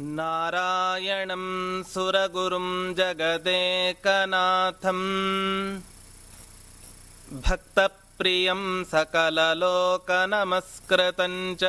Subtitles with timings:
[0.00, 5.80] नारायणं सुरगुरुं जगदेकनाथम्।
[7.32, 11.60] भक्तप्रियं सकललोकनमस्कृतं च।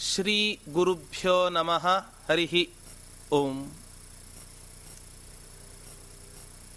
[0.00, 1.86] ಶ್ರೀ ಗುರುಭ್ಯೋ ನಮಃ
[2.28, 2.70] ಹರಿಹಿ.
[3.32, 3.72] ಓಂ.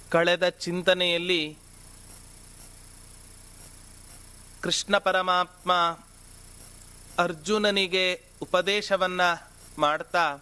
[0.10, 1.58] ಕಳೆದ ಚಿಂತನೆಯಲ್ಲಿ
[4.62, 5.74] ಕೃಷ್ಣ ಪರಮಾತ್ಮ
[7.18, 9.22] ಅರ್ಜುನನಿಗೆ ಉಪದೇಶವನ್ನ
[9.78, 10.38] ಮಾಡ್ತಾ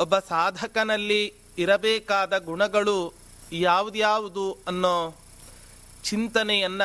[0.00, 3.14] ಒಬ್ಬ ಸಾಧಕನಲ್ಲಿ ಇರಬೇಕಾದ ಗುಣಗಳು
[3.52, 5.16] ಯಾವುದ್ಯಾವುದು ಅನ್ನೋ
[6.04, 6.82] ಚಿಂತನೆಯನ್ನ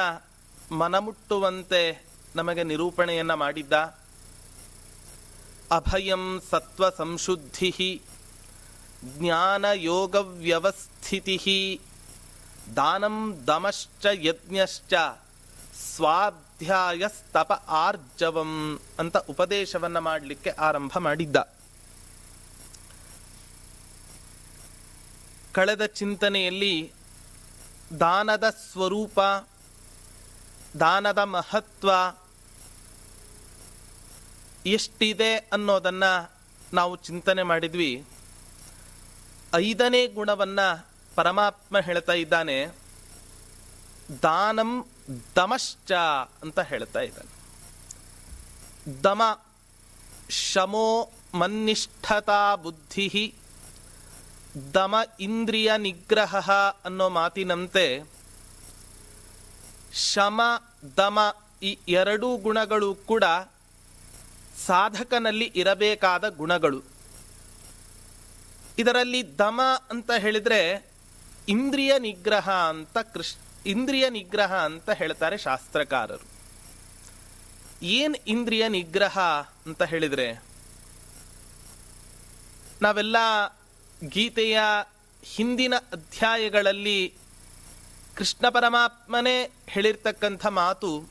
[0.71, 3.73] ಮನಮುಟ್ಟುವಂತೆ ನಮಗೆ ನಿರೂಪಣೆಯನ್ನ ಮಾಡಿದ್ದ.
[5.71, 8.01] ಅಭಯಂ ಸತ್ವ ಸಂಶುದ್ಧಿ
[9.03, 11.81] ಜ್ಞಾನ ಯೋಗ ವ್ಯವಸ್ಥಿತಿ
[12.75, 14.93] ದಾನಂ ದಮಶ್ಚ ಯಜ್ಞಶ್ಚ
[16.63, 21.35] ಸ್ವಾಧ್ಯಾಯಸ್ತಪ ಆರ್ಜವಂ ಅಂತ ಉಪದೇಶವನ್ನ ಮಾಡಲಿಕ್ಕೆ ಆರಂಭ ಮಾಡಿದ್ದ.
[25.51, 26.93] ಕಳೆದ ಚಿಂತನೆಯಲ್ಲಿ
[27.99, 29.19] ದಾನದ ಸ್ವರೂಪ,
[30.79, 31.91] ದಾನದ ಮಹತ್ವ
[34.65, 36.03] ಎಷ್ಟಿದೆ ಅನ್ನೋದನ್ನ
[36.73, 38.05] ನಾವು ಚಿಂತನೆ ಮಾಡಿದ್ವಿ.
[39.55, 40.59] ಐದನೇ ಗುಣವನ್ನ
[41.15, 42.67] ಪರಮಾತ್ಮ ಹೇಳ್ತಾ ಇದ್ದಾನೆ.
[44.21, 44.85] ದಾನಂ
[45.35, 45.91] ದಮಶ್ಚ
[46.41, 47.31] ಅಂತ ಹೇಳ್ತಾ ಇದ್ದಾನೆ.
[49.03, 49.39] ದಮ
[50.29, 53.35] ಶಮೋ ಮನ್ನಿಷ್ಠತಾ ಬುದ್ಧಿ,
[54.73, 56.51] ದಮ ಇಂದ್ರಿಯ ನಿಗ್ರಹ
[56.85, 58.03] ಅನ್ನೋ ಮಾತಿನಂತೆ
[59.93, 60.41] ಶಮ,
[60.97, 61.19] ದಮ
[61.63, 63.23] ಈ ಎರಡೂ ಗುಣಗಳು ಕೂಡ
[64.65, 66.83] ಸಾಧಕನಲ್ಲಿ ಇರಬೇಕಾದ ಗುಣಗಳು.
[68.77, 70.91] ಇದರಲ್ಲಿ ದಮ ಅಂತ ಹೇಳಿದರೆ
[71.49, 76.33] ಇಂದ್ರಿಯ ನಿಗ್ರಹ ಅಂತ ಕೃಷ್ ಇಂದ್ರಿಯ ನಿಗ್ರಹ ಅಂತ ಹೇಳ್ತಾರೆ ಶಾಸ್ತ್ರಕಾರರು.
[77.85, 79.19] ಏನ್ ಇಂದ್ರಿಯ ನಿಗ್ರಹ
[79.65, 80.43] ಅಂತ ಹೇಳಿದ್ರೆ,
[82.81, 83.17] ನಾವೆಲ್ಲ
[84.07, 84.59] ಗೀತೆಯ
[85.23, 87.13] ಹಿಂದಿನ ಅಧ್ಯಾಯಗಳಲ್ಲಿ
[88.15, 91.09] ಕೃಷ್ಣ ಪರಮಾತ್ಮನೇ ಹೇಳಿರ್ತಕ್ಕಂಥ ಮಾತು,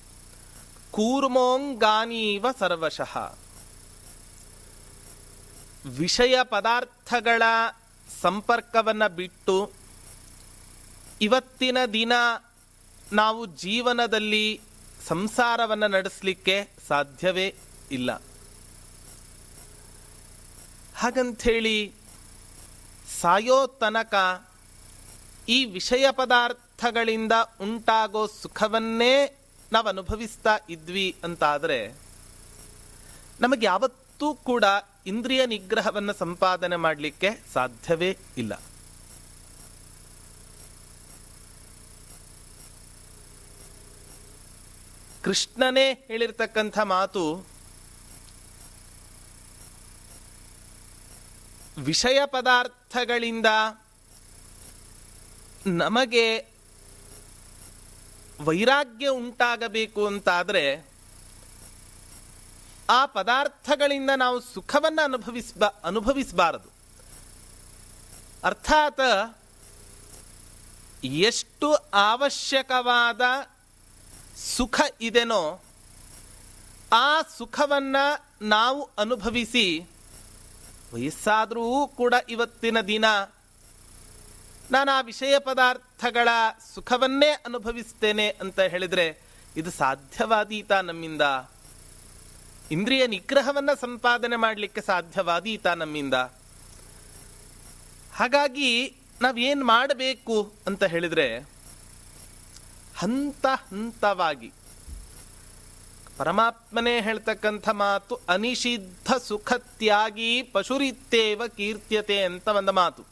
[0.90, 3.38] ಕೂರ್ಮೋಂಗಾನೀವ ಸರ್ವಶಃ.
[5.86, 7.42] ವಿಷಯ ಪದಾರ್ಥಗಳ
[8.20, 9.81] ಸಂಪರ್ಕವನ್ನು ಬಿಟ್ಟು
[11.22, 12.12] ಇವತ್ತಿನ ದಿನ
[13.12, 14.60] ನಾವು ಜೀವನದಲ್ಲಿ
[15.08, 17.54] ಸಂಸಾರವನ್ನು ನಡೆಸಲಿಕ್ಕೆ ಸಾಧ್ಯವೇ
[17.90, 18.10] ಇಲ್ಲ.
[20.96, 21.92] ಹಾಗಂಥೇಳಿ
[23.20, 24.14] ಸಾಯೋ ತನಕ
[25.48, 29.38] ಈ ವಿಷಯ ಪದಾರ್ಥಗಳಿಂದ ಉಂಟಾಗೋ ಸುಖವನ್ನೇ
[29.72, 31.94] ನಾವು ಅನುಭವಿಸ್ತಾ ಇದ್ವಿ ಅಂತಾದರೆ
[33.40, 34.64] ನಮಗೆ ಯಾವತ್ತೂ ಕೂಡ
[35.06, 38.52] ಇಂದ್ರಿಯ ನಿಗ್ರಹವನ್ನು ಸಂಪಾದನೆ ಮಾಡಲಿಕ್ಕೆ ಸಾಧ್ಯವೇ ಇಲ್ಲ.
[45.22, 47.46] ಕೃಷ್ಣನೇ ಹೇಳಿರ್ತಕ್ಕಂಥ ಮಾತು
[51.78, 53.46] ವಿಷಯ ಪದಾರ್ಥಗಳಿಂದ
[55.66, 56.24] ನಮಗೆ
[58.40, 60.64] ವೈರಾಗ್ಯ ಉಂಟಾಗಬೇಕು ಅಂತಾದರೆ
[62.90, 66.68] ಆ ಪದಾರ್ಥಗಳಿಂದ ನಾವು ಸುಖವನ್ನು ಅನುಭವಿಸ್ಬ, ಅನುಭವಿಸಬಾರದು.
[68.44, 69.06] ಅರ್ಥಾತ್
[71.04, 71.68] ಎಷ್ಟು
[72.12, 73.20] ಅವಶ್ಯಕವಾದ
[74.42, 75.62] ಸುಖ ಇದೆನೋ,
[76.92, 79.88] ಆ ಸುಖವನ್ನು ನಾವು ಅನುಭವಿಸಿ,
[80.94, 83.04] ವಯಸ್ಸಾದರೂ ಕೂಡ ಇವತ್ತಿನ ದಿನ
[84.70, 86.28] ನಾನು ಆ ವಿಷಯ ಪದಾರ್ಥಗಳ
[86.74, 89.18] ಸುಖವನ್ನೇ ಅನುಭವಿಸ್ತೇನೆ ಅಂತ ಹೇಳಿದರೆ
[89.56, 91.22] ಇದು ಸಾಧ್ಯವಾದೀತ ನಮ್ಮಿಂದ?
[92.70, 96.14] ಇಂದ್ರಿಯ ನಿಗ್ರಹವನ್ನು ಸಂಪಾದನೆ ಮಾಡಲಿಕ್ಕೆ ಸಾಧ್ಯವಾದೀತ ನಮ್ಮಿಂದ?
[98.14, 101.51] ಹಾಗಾಗಿ ನಾವೇನು ಮಾಡಬೇಕು ಅಂತ ಹೇಳಿದ್ರೆ
[103.02, 104.52] ಹಂತ ಹಂತವಾಗಿ.
[106.18, 113.02] ಪರಮಾತ್ಮನೇ ಹೇಳ್ತಕ್ಕಂಥ ಮಾತು, ಅನಿಷಿದ್ಧ ಸುಖತ್ಯಾಗಿ ಪಶುರಿತ್ತೇವ ಕೀರ್ತ್ಯತೆ ಅಂತ ಒಂದು ಮಾತು.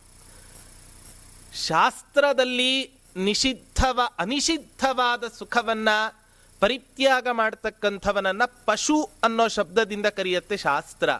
[1.66, 5.88] ಶಾಸ್ತ್ರದಲ್ಲಿ ನಿಷಿದ್ಧವ, ಅನಿಷಿದ್ಧವಾದ ಸುಖವನ್ನ
[6.60, 11.10] ಪರಿತ್ಯಾಗ ಮಾಡ್ತಕ್ಕಂಥವನನ್ನು ಪಶು ಅನ್ನೋ ಶಬ್ದದಿಂದ ಕರೆಯುತ್ತೆ ಶಾಸ್ತ್ರ.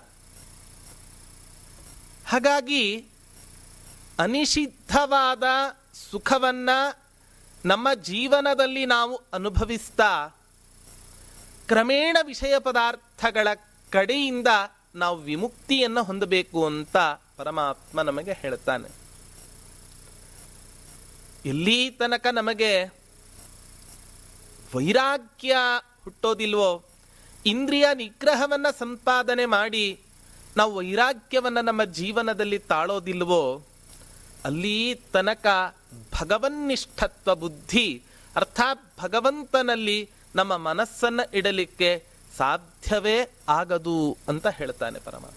[2.27, 3.07] ಹಾಗಾಗಿ
[4.19, 5.43] ಅನಿಷಿದ್ಧವಾದ
[6.11, 6.71] ಸುಖವನ್ನ
[7.65, 10.27] ನಮ್ಮ ಜೀವನದಲ್ಲಿ ನಾವು ಅನುಭವಿಸ್ತಾ
[11.67, 13.49] ಕ್ರಮೇಣ ವಿಷಯ ಪದಾರ್ಥಗಳ
[13.91, 14.49] ಕಡೆಯಿಂದ
[14.95, 16.97] ನಾವು ವಿಮುಕ್ತಿಯನ್ನು ಹೊಂದಬೇಕು ಅಂತ
[17.37, 18.89] ಪರಮಾತ್ಮ ನಮಗೆ ಹೇಳ್ತಾನೆ.
[21.49, 22.85] ಎಲ್ಲಿ ತನಕ ನಮಗೆ
[24.75, 25.57] ವೈರಾಗ್ಯ
[26.05, 26.85] ಹುಟ್ಟೋದಿಲ್ವೋ,
[27.47, 30.01] ಇಂದ್ರಿಯ ನಿಗ್ರಹವನ್ನು ಸಂಪಾದನೆ ಮಾಡಿ
[30.57, 33.63] ನಾವು ವೈರಾಗ್ಯವನ್ನು ನಮ್ಮ ಜೀವನದಲ್ಲಿ ತಾಳೋದಿಲ್ವೋ,
[34.45, 35.77] ಅಲ್ಲಿ ತನಕ
[36.13, 38.03] ಭಗವನ್ನಿಷ್ಠತ್ವ ಬುದ್ಧಿ,
[38.37, 42.07] ಅರ್ಥಾತ್ ಭಗವಂತನಲ್ಲಿ ನಮ್ಮ ಮನಸ್ಸನ್ನು ಇಡಲಿಕ್ಕೆ
[42.37, 45.37] ಸಾಧ್ಯವೇ ಆಗದು ಅಂತ ಹೇಳ್ತಾನೆ ಪರಮಾತ್ಮ.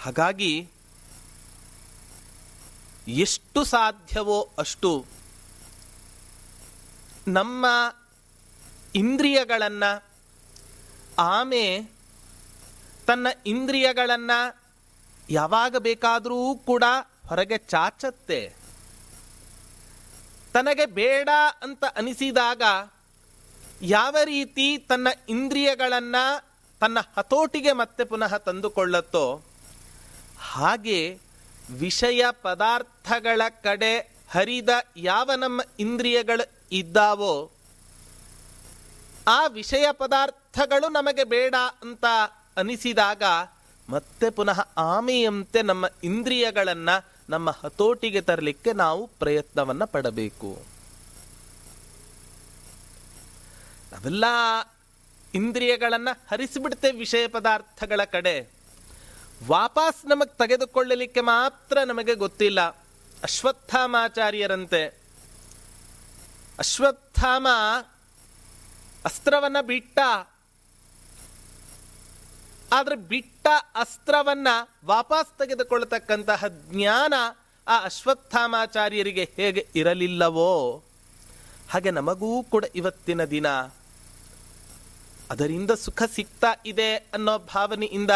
[0.00, 0.68] ಹಾಗಾಗಿ
[3.08, 5.06] ಎಷ್ಟು ಸಾಧ್ಯವೋ ಅಷ್ಟು
[7.28, 7.66] ನಮ್ಮ
[8.94, 10.04] ಇಂದ್ರಿಯಗಳನ್ನು,
[11.18, 11.90] ಆಮೆ
[13.06, 14.30] ತನ್ನ ಇಂದ್ರಿಯಗಳನ್ನ
[15.30, 16.84] ಯಾವಾಗ ಬೇಕಾದರೂ ಕೂಡ
[17.28, 18.40] ಹೊರಗೆ ಚಾಚತ್ತೆ.
[20.52, 21.28] ತನಗೆ ಬೇಡ
[21.62, 22.62] ಅಂತ ಅನಿಸಿದಾಗ
[23.82, 26.24] ಯಾವ ರೀತಿ ತನ್ನ ಇಂದ್ರಿಯಗಳನ್ನು
[26.80, 29.26] ತನ್ನ ಹತೋಟಿಗೆ ಮತ್ತೆ ಪುನಃ ತಂದುಕೊಳ್ಳುತ್ತೋ,
[30.50, 31.00] ಹಾಗೆ
[31.70, 33.92] ವಿಷಯ ಪದಾರ್ಥಗಳ ಕಡೆ
[34.34, 37.34] ಹರಿದ ಯಾವ ನಮ್ಮ ಇಂದ್ರಿಯಗಳು ಇದ್ದಾವೋ,
[39.28, 42.04] ಆ ವಿಷಯ ಪದಾರ್ಥಗಳು ನಮಗೆ ಬೇಡ ಅಂತ
[42.56, 43.22] ಅನಿಸಿದಾಗ
[43.90, 46.88] ಮತ್ತೆ ಪುನಃ ಆಮೆಯಂತೆ ನಮ್ಮ ಇಂದ್ರಿಯಗಳನ್ನ
[47.28, 50.62] ನಮ್ಮ ಹತೋಟಿಗೆ ತರಲಿಕ್ಕೆ ನಾವು ಪ್ರಯತ್ನವನ್ನ ಪಡಬೇಕು.
[53.92, 54.24] ನಾವೆಲ್ಲ
[55.34, 58.50] ಇಂದ್ರಿಯಗಳನ್ನ ಹರಿಸಿಬಿಡ್ತೇವೆ ವಿಷಯ ಪದಾರ್ಥಗಳ ಕಡೆ.
[59.46, 62.60] ವಾಪಸ್ ನಮಗೆ ತೆಗೆದುಕೊಳ್ಳಲಿಕ್ಕೆ ಮಾತ್ರ ನಮಗೆ ಗೊತ್ತಿಲ್ಲ.
[63.22, 64.86] ಅಶ್ವತ್ಥಾಮಾಚಾರ್ಯರಂತೆ.
[66.58, 67.46] ಅಶ್ವತ್ಥಾಮ
[69.04, 69.98] ಅಸ್ತ್ರವನ್ನ ಬಿಟ್ಟ
[72.72, 74.48] ಆದ್ರೆ ಬಿಟ್ಟ ಅಸ್ತ್ರವನ್ನ
[74.84, 77.14] ವಾಪಸ್ ತೆಗೆದುಕೊಳ್ಳತಕ್ಕಂತಹ ಜ್ಞಾನ
[77.68, 80.82] ಆ ಅಶ್ವತ್ಥಾಮಾಚಾರ್ಯರಿಗೆ ಹೇಗೆ ಇರಲಿಲ್ಲವೋ?
[81.70, 83.48] ಹಾಗೆ ನಮಗೂ ಕೂಡ ಇವತ್ತಿನ ದಿನ
[85.30, 88.10] ಅದರಿಂದ ಸುಖ ಸಿಗ್ತಾ ಇದೆ ಅನ್ನೋ ಭಾವನೆಯಿಂದ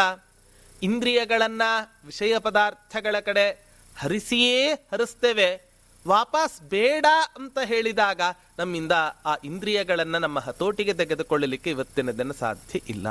[0.83, 1.61] ಇಂದ್ರಿಯಗಳನ್ನ,
[2.05, 3.65] ವಿಷಯ ಪದಾರ್ಥಗಳ ಕಡೆ
[3.99, 5.61] ಹರಿಸಿಯೇ ಹರಿಸ್ತೇವೆ.
[6.07, 7.05] ವಾಪಸ್ ಬೇಡ
[7.35, 8.21] ಅಂತ ಹೇಳಿದಾಗ
[8.59, 8.91] ನಮ್ಮಿಂದ
[9.25, 13.07] ಆ ಇಂದ್ರಿಯಗಳನ್ನು ನಮ್ಮ ಹತೋಟಿಗೆ ತೆಗೆದುಕೊಳ್ಳಲಿಕ್ಕೆ ಇವತ್ತಿನ ದಿನ ಸಾಧ್ಯ ಇಲ್ಲ.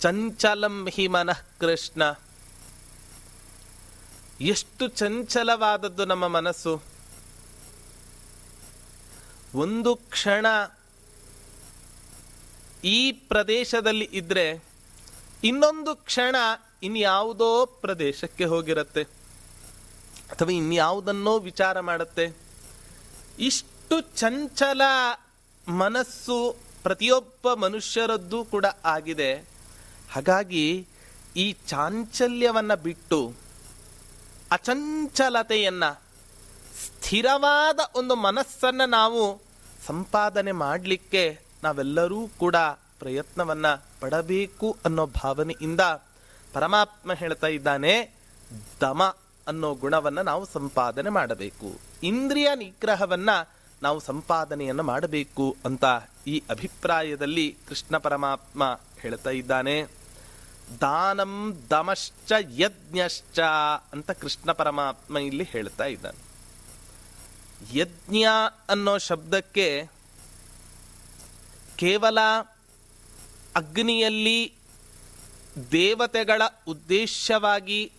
[0.00, 2.02] ಚಂಚಲಂ ಹಿ ಮನಃ ಕೃಷ್ಣ.
[4.40, 6.82] ಎಷ್ಟು ಚಂಚಲವಾದದ್ದು ನಮ್ಮ ಮನಸ್ಸು.
[9.54, 10.46] ಒಂದು ಕ್ಷಣ
[12.84, 14.64] ಈ ಪ್ರದೇಶದಲ್ಲಿ ಇದ್ರೆ
[15.44, 16.36] ಇನ್ನೊಂದು ಕ್ಷಣ
[16.82, 19.02] ಇನ್ಯಾವುದೋ ಪ್ರದೇಶಕ್ಕೆ ಹೋಗಿರತ್ತೆ.
[20.30, 22.36] ಅಥವಾ ಇನ್ಯಾವುದನ್ನೋ ವಿಚಾರ ಮಾಡುತ್ತೆ.
[23.38, 24.82] ಇಷ್ಟು ಚಂಚಲ
[25.68, 29.59] ಮನಸ್ಸು ಪ್ರತಿಯೊಬ್ಬ ಮನುಷ್ಯರದ್ದು ಕೂಡ ಆಗಿದೆ.
[30.10, 30.86] ಹಾಗಾಗಿ
[31.36, 33.32] ಈ ಚಾಂಚಲ್ಯವನ್ನು ಬಿಟ್ಟು
[34.50, 35.90] ಅಚಂಚಲತೆಯನ್ನು,
[36.84, 39.40] ಸ್ಥಿರವಾದ ಒಂದು ಮನಸ್ಸನ್ನು ನಾವು
[39.86, 42.56] ಸಂಪಾದನೆ ಮಾಡಲಿಕ್ಕೆ ನಾವೆಲ್ಲರೂ ಕೂಡ
[43.00, 45.80] ಪ್ರಯತ್ನವನ್ನು ಪಡಬೇಕು ಅನ್ನೋ ಭಾವನೆಯಿಂದ
[46.52, 47.94] ಪರಮಾತ್ಮ ಹೇಳ್ತಾ ಇದ್ದಾನೆ,
[48.80, 49.02] ದಮ
[49.46, 51.70] ಅನ್ನೋ ಗುಣವನ್ನು ನಾವು ಸಂಪಾದನೆ ಮಾಡಬೇಕು.
[52.02, 53.36] ಇಂದ್ರಿಯ ನಿಗ್ರಹವನ್ನು
[53.82, 55.84] ನಾವು ಸಂಪಾದನೆಯನ್ನು ಮಾಡಬೇಕು ಅಂತ
[56.26, 59.99] ಈ ಅಭಿಪ್ರಾಯದಲ್ಲಿ ಕೃಷ್ಣ ಪರಮಾತ್ಮ ಹೇಳ್ತಾ ಇದ್ದಾನೆ.
[60.80, 63.38] ದಾನಂ ದಮಶ್ಚ ಯಜ್ಞಶ್ಚ
[63.92, 66.30] ಅಂತ ಕೃಷ್ಣ ಪರಮಾತ್ಮ ಇಲ್ಲಿ ಹೇಳ್ತಾ ಇದ್ದಾನೆ.
[67.78, 68.24] ಯಜ್ಞ
[68.68, 69.90] ಅನ್ನೋ ಶಬ್ದಕ್ಕೆ
[71.76, 72.18] ಕೇವಲ
[73.56, 74.54] ಅಗ್ನಿಯಲ್ಲಿ
[75.72, 77.92] ದೇವತೆಗಳ ಉದ್ದೇಶವಾಗಿ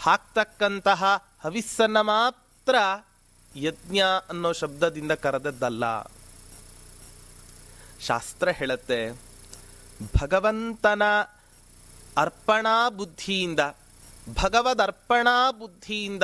[0.00, 2.74] ಹಾಕ್ತಕ್ಕಂತಹ ಹವಿಸ್ಸನ್ನ ಮಾತ್ರ
[3.56, 5.84] ಯಜ್ಞ ಅನ್ನೋ ಶಬ್ದದಿಂದ ಕರೆದದ್ದಲ್ಲ.
[8.00, 9.20] ಶಾಸ್ತ್ರ ಹೇಳುತ್ತೆ,
[10.20, 11.02] ಭಗವಂತನ
[12.16, 13.60] ಅರ್ಪಣಾ ಬುದ್ಧಿಯಿಂದ,
[14.42, 16.22] ಭಗವದರ್ಪಣಾ ಬುದ್ಧಿಯಿಂದ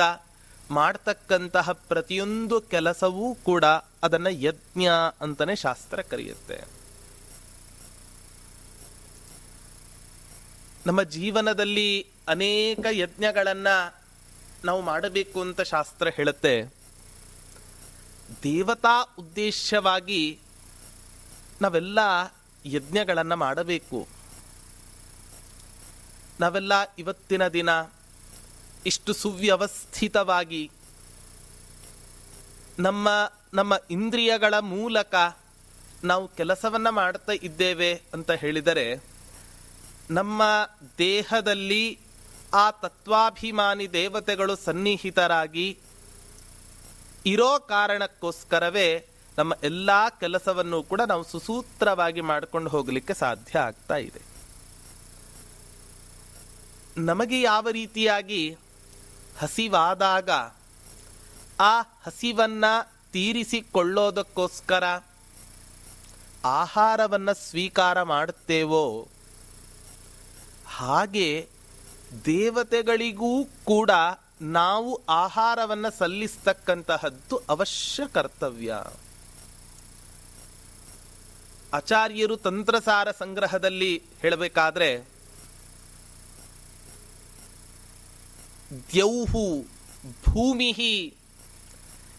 [0.71, 3.65] ಮಾಡ್ತಕ್ಕಂತಹ ಪ್ರತಿಯೊಂದು ಕೆಲಸವೂ ಕೂಡ
[4.03, 4.87] ಅದನ್ನ ಯಜ್ಞ
[5.21, 6.63] ಅಂತಲೇ ಶಾಸ್ತ್ರ ಕರೆಯುತ್ತೆ.
[10.85, 13.95] ನಮ್ಮ ಜೀವನದಲ್ಲಿ ಅನೇಕ ಯಜ್ಞಗಳನ್ನು
[14.65, 16.63] ನಾವು ಮಾಡಬೇಕು ಅಂತ ಶಾಸ್ತ್ರ ಹೇಳುತ್ತೆ.
[18.43, 20.39] ದೇವತಾ ಉದ್ದೇಶವಾಗಿ
[21.61, 21.99] ನಾವೆಲ್ಲ
[22.65, 24.18] ಯಜ್ಞಗಳನ್ನು ಮಾಡಬೇಕು.
[26.39, 27.69] ನಾವೆಲ್ಲ ಇವತ್ತಿನ ದಿನ
[28.85, 30.71] ಇಷ್ಟು ಸುವ್ಯವಸ್ಥಿತವಾಗಿ
[32.79, 33.07] ನಮ್ಮ
[33.53, 35.15] ನಮ್ಮ ಇಂದ್ರಿಯಗಳ ಮೂಲಕ
[36.03, 39.01] ನಾವು ಕೆಲಸವನ್ನು ಮಾಡ್ತಾ ಇದ್ದೇವೆ ಅಂತ ಹೇಳಿದರೆ,
[40.11, 40.41] ನಮ್ಮ
[40.97, 41.99] ದೇಹದಲ್ಲಿ
[42.53, 45.77] ಆ ತತ್ವಾಭಿಮಾನಿ ದೇವತೆಗಳು ಸನ್ನಿಹಿತರಾಗಿ
[47.25, 49.05] ಇರೋ ಕಾರಣಕ್ಕೋಸ್ಕರವೇ
[49.37, 54.28] ನಮ್ಮ ಎಲ್ಲ ಕೆಲಸವನ್ನು ಕೂಡ ನಾವು ಸುಸೂತ್ರವಾಗಿ ಮಾಡ್ಕೊಂಡು ಹೋಗಲಿಕ್ಕೆ ಸಾಧ್ಯ ಆಗ್ತಾ ಇದೆ.
[57.05, 58.57] ನಮಗೆ ಯಾವ ರೀತಿಯಾಗಿ
[59.39, 60.29] ಹಸಿವಾದಾಗ
[61.59, 62.65] ಆ ಹಸಿವನ್ನ
[63.13, 64.83] ತೀರಿಸಿಕೊಳ್ಳೋದಕ್ಕೋಸ್ಕರ
[66.45, 69.07] ಆಹಾರವನ್ನು ಸ್ವೀಕಾರ ಮಾಡುತ್ತೇವೋ,
[70.67, 71.49] ಹಾಗೆ
[72.25, 73.91] ದೇವತೆಗಳಿಗೂ ಕೂಡ
[74.41, 78.73] ನಾವು ಆಹಾರವನ್ನು ಸಲ್ಲಿಸ್ತಕ್ಕಂತಹದ್ದು ಅವಶ್ಯ ಕರ್ತವ್ಯ.
[81.73, 85.18] ಆಚಾರ್ಯರು ತಂತ್ರಸಾರ ಸಂಗ್ರಹದಲ್ಲಿ ಹೇಳಬೇಕಾದ್ರೆ
[88.73, 89.65] ದ್ಯೌಹು
[90.25, 90.71] ಭೂಮಿ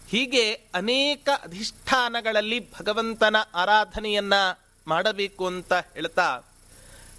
[0.09, 4.33] ಹೀಗೆ ಅನೇಕ ಅಧಿಷ್ಠಾನಗಳಲ್ಲಿ ಭಗವಂತನ ಆರಾಧನೆಯನ್ನ
[4.87, 6.41] ಮಾಡಬೇಕು ಅಂತ ಹೇಳ್ತಾ,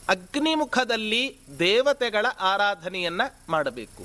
[0.08, 4.04] ಅಗ್ನಿಮುಖದಲ್ಲಿ ದೇವತೆಗಳ ಆರಾಧನೆಯನ್ನ ಮಾಡಬೇಕು.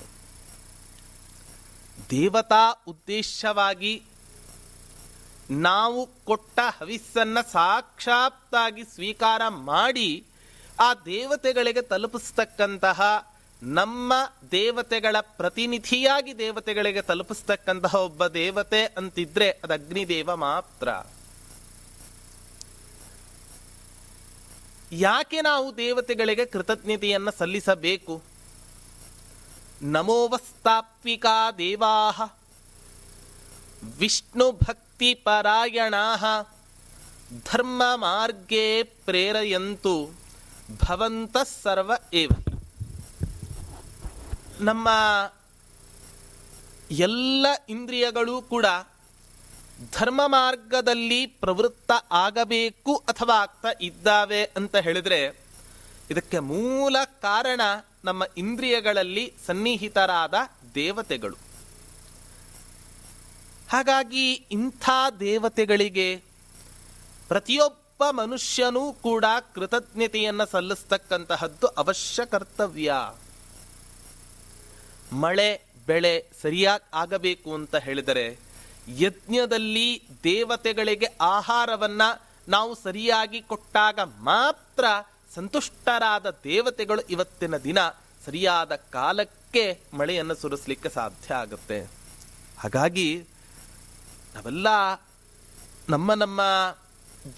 [2.09, 4.03] ದೇವತಾ ಉದ್ದೇಶವಾಗಿ
[5.51, 10.23] ನಾವು ಕೊಟ್ಟ ಹವಿಸ್ಸನ್ನು ಸಾಕ್ಷಾತ್ತಾಗಿ ಸ್ವೀಕಾರ ಮಾಡಿ
[10.79, 13.01] ಆ ದೇವತೆಗಳಿಗೆ ತಲುಪಿಸ್ತಕ್ಕಂತಹ
[13.63, 14.13] ನಮ್ಮ
[14.51, 20.89] ದೇವತೆಗಳ ಪ್ರತಿನಿಧಿಯಾಗಿ ದೇವತೆಗಳಿಗೆ ತಲುಪಿಸ್ತಕ್ಕಂತಹ ಒಬ್ಬ ದೇವತೆ ಅಂತಿದ್ರೆ ಅದು ಅಗ್ನಿದೇವ ಮಾತ್ರ.
[24.91, 28.23] ಯಾಕೆ ನಾವು ದೇವತೆಗಳಿಗೆ ಕೃತಜ್ಞತೆಯನ್ನು ಸಲ್ಲಿಸಬೇಕು?
[29.81, 32.21] ನಮೋವಸ್ತಾತ್ವಿಕಾ ದೇವಾಹ,
[33.97, 35.93] ವಿಷ್ಣು ಭಕ್ತಿ ಪರಾಯಣ
[37.45, 40.11] ಧರ್ಮ ಮಾರ್ಗೇ ಪ್ರೇರಯಂತು,
[40.85, 42.29] ಭವಂತ ಸರ್ವ ಏವ.
[44.59, 44.89] ನಮ್ಮ
[46.91, 48.65] ಎಲ್ಲ ಇಂದ್ರಿಯಗಳು ಕೂಡ
[49.91, 55.39] ಧರ್ಮ ಮಾರ್ಗದಲ್ಲಿ ಪ್ರವೃತ್ತ ಆಗಬೇಕು ಅಥವಾ ಆಗ್ತಾ ಇದ್ದಾವೆ ಅಂತ ಹೇಳಿದ್ರೆ
[56.09, 57.61] ಇದಕ್ಕೆ ಮೂಲ ಕಾರಣ
[58.05, 60.33] ನಮ್ಮ ಇಂದ್ರಿಯಗಳಲ್ಲಿ ಸನ್ನಿಹಿತರಾದ
[60.75, 61.35] ದೇವತೆಗಳು.
[63.69, 66.23] ಹಾಗಾಗಿ ಇಂಥ ದೇವತೆಗಳಿಗೆ
[67.27, 72.93] ಪ್ರತಿಯೊಬ್ಬ ಮನುಷ್ಯನೂ ಕೂಡ ಕೃತಜ್ಞತೆಯನ್ನು ಸಲ್ಲಿಸ್ತಕ್ಕಂತಹದ್ದು ಅವಶ್ಯ ಕರ್ತವ್ಯ.
[75.13, 78.37] ಮಳೆ, ಬೆಳೆ ಸರಿಯಾಗಿ ಆಗಬೇಕು ಅಂತ ಹೇಳಿದರೆ
[78.97, 82.01] ಯಜ್ಞದಲ್ಲಿ ದೇವತೆಗಳಿಗೆ ಆಹಾರವನ್ನ
[82.47, 84.85] ನಾವು ಸರಿಯಾಗಿ ಕೊಟ್ಟಾಗ ಮಾತ್ರ
[85.35, 87.77] ಸಂತುಷ್ಟರಾದ ದೇವತೆಗಳು ಇವತ್ತಿನ ದಿನ
[88.25, 91.89] ಸರಿಯಾದ ಕಾಲಕ್ಕೆ ಮಳೆಯನ್ನು ಸುರಿಸಲಿಕ್ಕೆ ಸಾಧ್ಯ ಆಗುತ್ತೆ.
[92.59, 93.17] ಹಾಗಾಗಿ
[94.35, 94.67] ನಾವೆಲ್ಲ
[95.89, 96.41] ನಮ್ಮ ನಮ್ಮ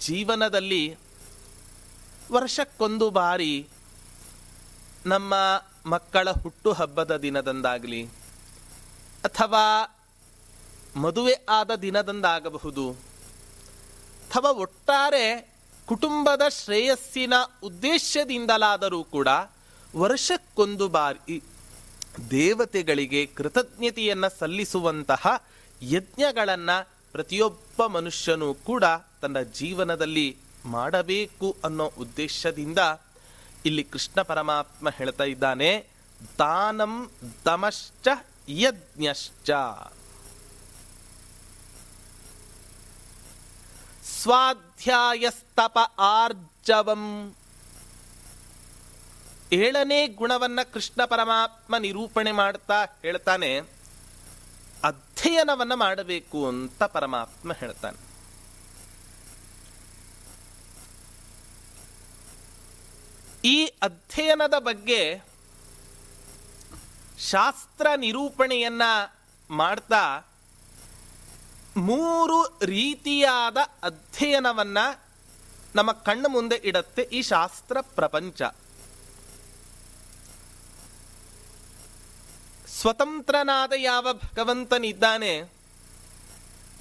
[0.00, 0.96] ಜೀವನದಲ್ಲಿ
[2.32, 3.66] ವರ್ಷಕ್ಕೊಂದು ಬಾರಿ
[5.06, 5.34] ನಮ್ಮ
[5.86, 8.04] ಮಕ್ಕಳ ಹುಟ್ಟು ಹಬ್ಬದ ದಿನದಂದಾಗಲಿ
[9.24, 9.64] ಅಥವಾ
[10.96, 12.90] ಮದುವೆ ಆದ ದಿನದಂದಾಗಬಹುದು,
[14.22, 15.50] ಅಥವಾ ಒಟ್ಟಾರೆ
[15.88, 19.28] ಕುಟುಂಬದ ಶ್ರೇಯಸ್ಸಿನ ಉದ್ದೇಶದಿಂದಲಾದರೂ ಕೂಡ
[19.96, 21.42] ವರ್ಷಕ್ಕೊಂದು ಬಾರಿ
[22.30, 25.44] ದೇವತೆಗಳಿಗೆ ಕೃತಜ್ಞತೆಯನ್ನು ಸಲ್ಲಿಸುವಂತಹ
[25.82, 28.84] ಯಜ್ಞಗಳನ್ನು ಪ್ರತಿಯೊಬ್ಬ ಮನುಷ್ಯನೂ ಕೂಡ
[29.22, 32.78] ತನ್ನ ಜೀವನದಲ್ಲಿ ಮಾಡಬೇಕು ಅನ್ನೋ ಉದ್ದೇಶದಿಂದ
[33.66, 35.86] ಇಲ್ಲಿ ಕೃಷ್ಣ ಪರಮಾತ್ಮ ಹೇಳ್ತಾ ಇದ್ದಾನೆ,
[36.38, 37.10] ದಾನಂ
[37.44, 38.08] ತಮಶ್ಚ
[38.48, 39.50] ಯಜ್ಞಶ್ಚ.
[44.04, 47.34] ಸ್ವಾಧ್ಯಾಯಸ್ತಪ ಆರ್ಜವಂ.
[49.52, 53.60] ಏಳನೇ ಗುಣವನ್ನ ಕೃಷ್ಣ ಪರಮಾತ್ಮ ನಿರೂಪಣೆ ಮಾಡ್ತಾ ಹೇಳ್ತಾನೆ,
[54.84, 58.09] ಅಧ್ಯಯನವನ್ನ ಮಾಡಬೇಕು ಅಂತ ಪರಮಾತ್ಮ ಹೇಳ್ತಾನೆ.
[63.44, 65.02] ಈ ಅಧ್ಯಯನದ ಬಗ್ಗೆ
[67.18, 68.90] ಶಾಸ್ತ್ರ ನಿರೂಪಣೆಯನ್ನು
[69.50, 70.02] ಮಾಡ್ತಾ
[71.76, 74.84] ಮೂರು ರೀತಿಯಾದ ಅಧ್ಯಯನವನ್ನು
[75.74, 78.42] ನಮ್ಮ ಕಣ್ಣು ಮುಂದೆ ಇಡತ್ತೆ ಈ ಶಾಸ್ತ್ರ ಪ್ರಪಂಚ.
[82.80, 85.32] ಸ್ವತಂತ್ರನಾದ ಯಾವ ಭಗವಂತನಿದ್ದಾನೆ,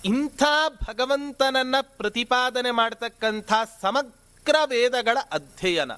[0.06, 0.44] ಇಂಥ
[0.90, 5.92] ಭಗವಂತನನ್ನ ಪ್ರತಿಪಾದನೆ ಮಾಡತಕ್ಕಂಥ ಸಮಗ್ರ ವೇದಗಳ ಅಧ್ಯಯನ.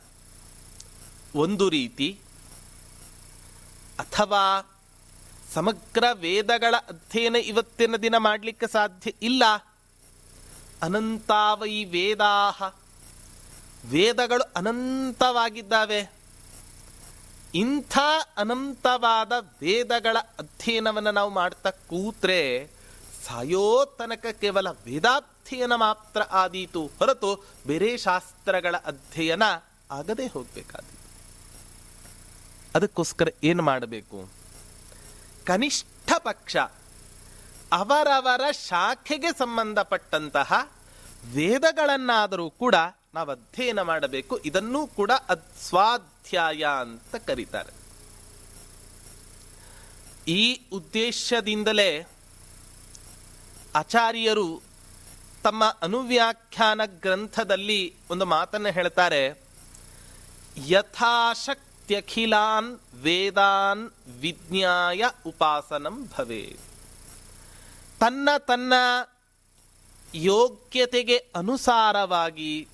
[1.36, 2.20] ಒಂದು ರೀತಿ
[4.00, 4.72] ಅಥವಾ
[5.54, 9.44] ಸಮಗ್ರ ವೇದಗಳ ಅಧ್ಯಯನ ಇವತ್ತಿನ ದಿನ ಮಾಡಲಿಕ್ಕೆ ಸಾಧ್ಯ ಇಲ್ಲ.
[10.82, 12.64] ಅನಂತಾವೈ ವೇದಾಹ.
[13.86, 16.12] ವೇದಗಳು ಅನಂತವಾಗಿದ್ದಾವೆ.
[17.56, 17.98] ಇಂಥ
[18.38, 22.70] ಅನಂತವಾದ ವೇದಗಳ ಅಧ್ಯಯನವನ್ನು ನಾವು ಮಾಡ್ತಾ ಕೂತ್ರೆ
[23.28, 29.44] ಸಾಯೋ ತನಕ ಕೇವಲ ವೇದಾಧ್ಯಯನ ಮಾತ್ರ ಆದೀತು ಹೊರತು ಬೇರೆ ಶಾಸ್ತ್ರಗಳ ಅಧ್ಯಯನ
[29.92, 31.01] ಆಗದೆ ಹೋಗ್ಬೇಕಾದೀತು.
[32.76, 34.30] ಅದಕ್ಕೋಸ್ಕರ ಏನು ಮಾಡಬೇಕು?
[35.46, 36.58] ಕನಿಷ್ಠ ಪಕ್ಷ
[37.72, 40.72] ಅವರವರ ಶಾಖೆಗೆ ಸಂಬಂಧಪಟ್ಟಂತಹ
[41.26, 42.76] ವೇದಗಳನ್ನಾದರೂ ಕೂಡ
[43.14, 44.38] ನಾವು ಅಧ್ಯಯನ ಮಾಡಬೇಕು.
[44.38, 45.12] ಇದನ್ನೂ ಕೂಡ
[45.60, 47.74] ಸ್ವಾಧ್ಯಾಯ ಅಂತ ಕರೀತಾರೆ.
[50.28, 52.08] ಈ ಉದ್ದೇಶದಿಂದಲೇ
[53.76, 54.62] ಆಚಾರ್ಯರು
[55.44, 59.44] ತಮ್ಮ ಅನುವ್ಯಾಖ್ಯಾನ ಗ್ರಂಥದಲ್ಲಿ ಒಂದು ಮಾತನ್ನು ಹೇಳ್ತಾರೆ
[61.92, 62.70] ಯಥಾಶಕ್ತ್ಯಖಿಲಾನ್
[63.04, 63.84] ವೇದಾನ್
[64.20, 66.44] ವಿಜ್ಞಾಯ ಉಪಾಸನಂ ಭವೇ
[68.00, 68.74] ತನ್ನ ತನ್ನ
[70.16, 72.68] ಯೋಗ್ಯತೆಗೆ ಅನುಸಾರವಾಗಿ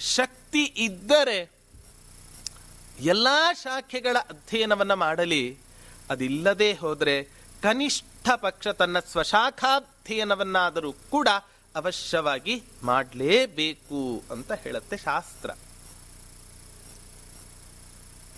[0.00, 1.38] ಶಕ್ತಿ ಇದ್ದರೆ
[3.00, 5.58] ಎಲ್ಲ ಶಾಖೆಗಳ ಅಧ್ಯಯನವನ್ನು ಮಾಡಲಿ,
[6.10, 7.16] ಅದಿಲ್ಲದೆ ಹೋದರೆ
[7.62, 11.28] ಕನಿಷ್ಠ ಪಕ್ಷ ತನ್ನ ಸ್ವಶಾಖಾಧ್ಯಯನವನ್ನಾದರೂ ಕೂಡ
[11.76, 15.50] ಅವಶ್ಯವಾಗಿ ಮಾಡಲೇಬೇಕು ಅಂತ ಹೇಳುತ್ತೆ ಶಾಸ್ತ್ರ.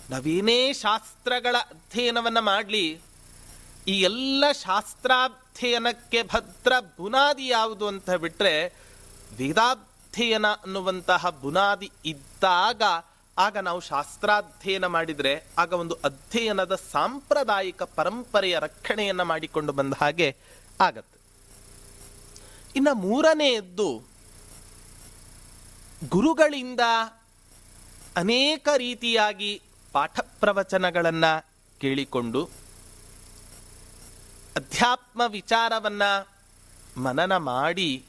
[0.09, 2.85] ನಾವೇನೇ ಶಾಸ್ತ್ರಗಳ ಅಧ್ಯಯನವನ್ನು ಮಾಡಲಿ.
[3.87, 8.73] ಈ ಎಲ್ಲ ಶಾಸ್ತ್ರಾಧ್ಯಯನಕ್ಕೆ ಭದ್ರ ಬುನಾದಿ ಯಾವುದು ಅಂತ ಬಿಟ್ಟರೆ
[9.37, 12.81] ವೇದಾಧ್ಯಯನ ಅನ್ನುವಂತಹ ಬುನಾದಿ ಇದ್ದಾಗ
[13.37, 20.35] ಆಗ ನಾವು ಶಾಸ್ತ್ರಾಧ್ಯಯನ ಮಾಡಿದರೆ ಆಗ ಒಂದು ಅಧ್ಯಯನದ ಸಾಂಪ್ರದಾಯಿಕ ಪರಂಪರೆಯ ರಕ್ಷಣೆಯನ್ನು ಮಾಡಿಕೊಂಡು ಬಂದ ಹಾಗೆ
[20.81, 21.17] ಆಗತ್ತೆ.
[22.75, 23.89] ಇನ್ನು ಮೂರನೆಯದ್ದು,
[26.09, 26.83] ಗುರುಗಳಿಂದ
[28.15, 29.61] ಅನೇಕ ರೀತಿಯಾಗಿ
[29.91, 31.31] ಪಾಠ ಪ್ರವಚನಗಳನ್ನು
[31.81, 32.41] ಕೇಳಿಕೊಂಡು
[34.55, 36.11] ಅಧ್ಯಾತ್ಮ ವಿಚಾರವನ್ನು
[37.01, 38.05] ಮನನ ಮಾಡಿ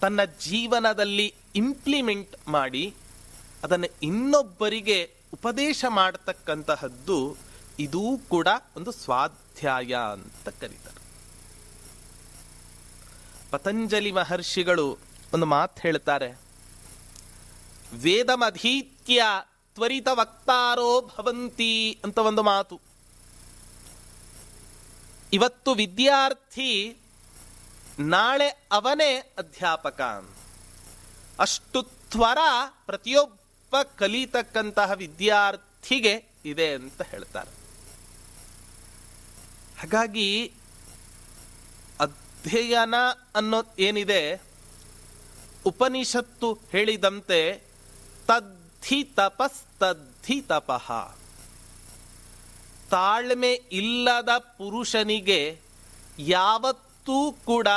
[0.00, 2.94] ತನ್ನ ಜೀವನದಲ್ಲಿ ಇಂಪ್ಲಿಮೆಂಟ್ ಮಾಡಿ
[3.62, 4.98] ಅದನ್ನು ಇನ್ನೊಬ್ಬರಿಗೆ
[5.32, 7.36] ಉಪದೇಶ ಮಾಡತಕ್ಕಂತಹದ್ದು
[7.78, 11.00] ಇದೂ ಕೂಡ ಒಂದು ಸ್ವಾಧ್ಯಾಯ ಅಂತ ಕರೀತಾರೆ.
[13.50, 14.98] ಪತಂಜಲಿ ಮಹರ್ಷಿಗಳು
[15.34, 16.30] ಒಂದು ಮಾತು ಹೇಳ್ತಾರೆ,
[17.94, 19.22] ವೇದಮಧೀತ್ಯ
[19.74, 22.80] ತ್ವರಿತ ವಕ್ತಾರೋ ಭವಂತಿ ಅಂತ ಒಂದು ಮಾತು.
[25.32, 26.96] ಇವತ್ತು ವಿದ್ಯಾರ್ಥಿ
[27.98, 30.00] ನಾಳೆ ಅವನೇ ಅಧ್ಯಾಪಕ.
[31.38, 32.38] ಅಷ್ಟು ತ್ವರ
[32.86, 37.50] ಪ್ರತಿಯೊಬ್ಬ ಕಲಿತಕ್ಕಂತಹ ವಿದ್ಯಾರ್ಥಿಗೆ ಇದೆ ಅಂತ ಹೇಳ್ತಾರೆ.
[39.80, 40.52] ಹಾಗಾಗಿ
[42.00, 42.94] ಅಧ್ಯಯನ
[43.34, 44.42] ಅನ್ನೋ ಏನಿದೆ,
[45.66, 47.64] ಉಪನಿಷತ್ತು ಹೇಳಿದಂತೆ
[48.80, 51.16] ತದ್ಧಿ ತಪಸ್ತದ್ಧಿ ತಪಃ
[52.90, 55.60] ತಾಳ್ಮೆ ಇಲ್ಲದ ಪುರುಷನಿಗೆ
[56.18, 57.68] ಯಾವತ್ತೂ ಕೂಡ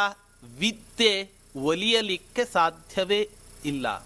[0.43, 3.29] ವಿದ್ಯೆ ಒಲಿಯಲಿಕ್ಕೆ ಸಾಧ್ಯವೇ
[3.65, 3.99] ಇಲ್ಲ.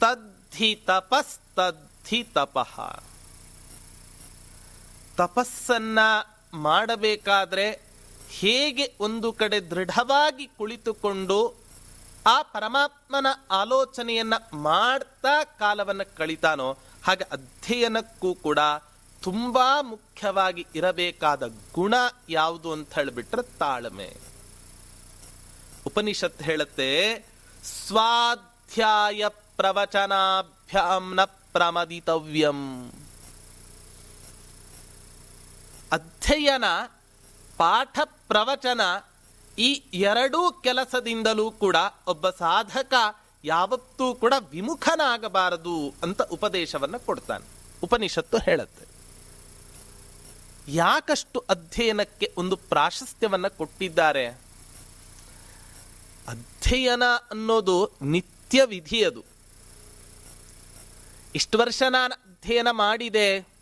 [0.00, 3.02] ತದ್ಧಿ ತಪಸ್ತದ್ಧಿ ತಪಃ
[5.16, 5.98] ತಪಸ್ಸನ್ನ
[6.54, 7.80] ಮಾಡಬೇಕಾದ್ರೆ
[8.28, 11.59] ಹೇಗೆ ಒಂದು ಕಡೆ ದೃಢವಾಗಿ ಕುಳಿತುಕೊಂಡು
[12.26, 18.58] ಆ ಪರಮಾತ್ಮನ ಆಲೋಚನೆಯನ್ನ ಮಾಡ್ತಾ ಕಾಲವನ್ನು ಕಳಿತಾನೋ ಹಾಗೆ ಅಧ್ಯಯನಕ್ಕೂ ಕೂಡ
[19.22, 21.94] ತುಂಬಾ ಮುಖ್ಯವಾಗಿ ಇರಬೇಕಾದ ಗುಣ
[22.28, 24.16] ಯಾವುದು ಅಂತ ಹೇಳಿಬಿಟ್ರೆ ತಾಳ್ಮೆ.
[25.86, 27.18] ಉಪನಿಷತ್ ಹೇಳುತ್ತೆ,
[27.86, 32.90] ಸ್ವಾಧ್ಯಾಯ ಪ್ರವಚನಾಭ್ಯಾಂ ನ ಪ್ರಮದಿತವ್ಯಂ.
[35.92, 36.64] ಅಧ್ಯಯನ,
[37.56, 38.80] ಪಾಠ ಪ್ರವಚನ
[39.60, 42.94] ಈ ಎರಡೂ ಕೆಲಸದಿಂದಲೂ ಕೂಡ ಒಬ್ಬ ಸಾಧಕ
[43.44, 47.44] ಯಾವತ್ತೂ ಕೂಡ ವಿಮುಖನಾಗಬಾರದು ಅಂತ ಉಪದೇಶವನ್ನ ಕೊಡ್ತಾನೆ.
[47.82, 48.86] ಉಪನಿಷತ್ತು ಹೇಳುತ್ತೆ.
[50.68, 54.26] ಯಾಕಷ್ಟು ಅಧ್ಯಯನಕ್ಕೆ ಒಂದು ಪ್ರಾಶಸ್ತ್ಯವನ್ನು ಕೊಟ್ಟಿದ್ದಾರೆ?
[56.28, 59.24] ಅಧ್ಯಯನ ಅನ್ನೋದು ನಿತ್ಯ ವಿಧಿ ಅದು.
[61.34, 63.59] ಇಷ್ಟು ವರ್ಷ ನಾನು ಅಧ್ಯಯನ ಮಾಡಿದೆ.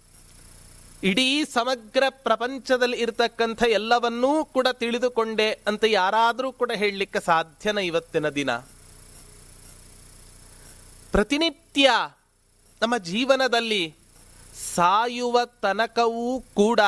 [1.03, 8.57] ಇಡೀ ಸಮಗ್ರ ಪ್ರಪಂಚದಲ್ಲಿ ಇರತಕ್ಕಂಥ ಎಲ್ಲವನ್ನೂ ಕೂಡ ತಿಳಿದುಕೊಂಡೆ ಅಂತ ಯಾರಾದರೂ ಕೂಡ ಹೇಳಲಿಕ್ಕೆ ಸಾಧ್ಯನ ಇವತ್ತಿನ ದಿನ.
[11.13, 11.91] ಪ್ರತಿನಿತ್ಯ
[12.83, 13.95] ನಮ್ಮ ಜೀವನದಲ್ಲಿ
[14.75, 16.81] ಸಾಯುವ ತನಕವೂ ಕೂಡ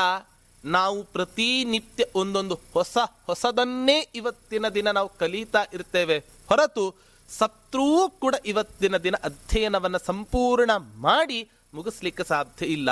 [0.64, 6.18] ನಾವು ಪ್ರತಿನಿತ್ಯ ಒಂದೊಂದು ಹೊಸ ಹೊಸದನ್ನೇ ಇವತ್ತಿನ ದಿನ ನಾವು ಕಲಿತಾ ಇರ್ತೇವೆ.
[6.18, 6.94] ಹೊರತು
[7.28, 12.90] ಸತ್ರೂ ಕೂಡ ಇವತ್ತಿನ ದಿನ ಅಧ್ಯಯನವನ್ನು ಸಂಪೂರ್ಣ ಮಾಡಿ ಮುಗಿಸ್ಲಿಕ್ಕೆ ಸಾಧ್ಯ ಇಲ್ಲ.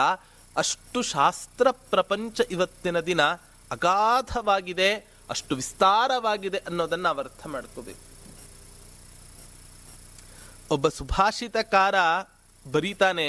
[0.62, 3.22] ಅಷ್ಟು ಶಾಸ್ತ್ರ ಪ್ರಪಂಚ ಇವತ್ತಿನ ದಿನ
[3.76, 4.90] ಅಗಾಧವಾಗಿದೆ,
[5.32, 8.04] ಅಷ್ಟು ವಿಸ್ತಾರವಾಗಿದೆ ಅನ್ನೋದನ್ನ ನಾವು ಅರ್ಥ ಮಾಡ್ಕೋಬೇಕು.
[10.74, 11.94] ಒಬ್ಬ ಸುಭಾಷಿತಕಾರ
[12.66, 13.28] ಬರೀತಾನೆ,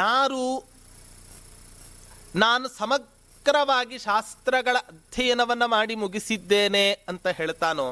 [0.00, 0.44] ಯಾರು
[2.44, 7.88] ನಾನು ಸಮಗ್ರವಾಗಿ ಶಾಸ್ತ್ರಗಳ ಅಧ್ಯಯನವನ್ನು ಮಾಡಿ ಮುಗಿಸಿದ್ದೇನೆ ಅಂತ ಹೇಳ್ತಾನೋ,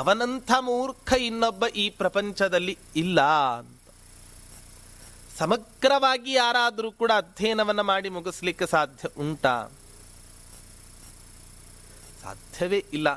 [0.00, 3.20] ಅವನಂಥ ಮೂರ್ಖ ಇನ್ನೊಬ್ಬ ಈ ಪ್ರಪಂಚದಲ್ಲಿ ಇಲ್ಲ.
[5.38, 9.70] ಸಮಗ್ರವಾಗಿ ಯಾರಾದರೂ ಕೂಡ ಅಧ್ಯಯನವನ್ನು ಮಾಡಿ ಮುಗಿಸ್ಲಿಕ್ಕೆ ಸಾಧ್ಯ ಉಂಟಾ?
[12.22, 13.10] ಸಾಧ್ಯವೇ ಇಲ್ಲ.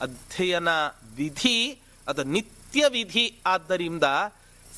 [0.00, 0.68] ಅಧ್ಯಯನ
[1.16, 3.40] ವಿಧಿ ಅದು ನಿತ್ಯ ವಿಧಿ.
[3.46, 4.04] ಆದ್ದರಿಂದ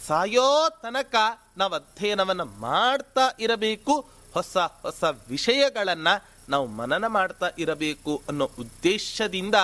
[0.06, 1.14] ಸಾಯೋ ತನಕ
[1.56, 4.08] ನಾವು ಅಧ್ಯಯನವನ್ನು ಮಾಡ್ತಾ ಇರಬೇಕು.
[4.34, 9.54] ಹೊಸ ಹೊಸ ವಿಷಯಗಳನ್ನು ನಾವು ಮನನ ಮಾಡ್ತಾ ಇರಬೇಕು ಅನ್ನೋ ಉದ್ದೇಶದಿಂದ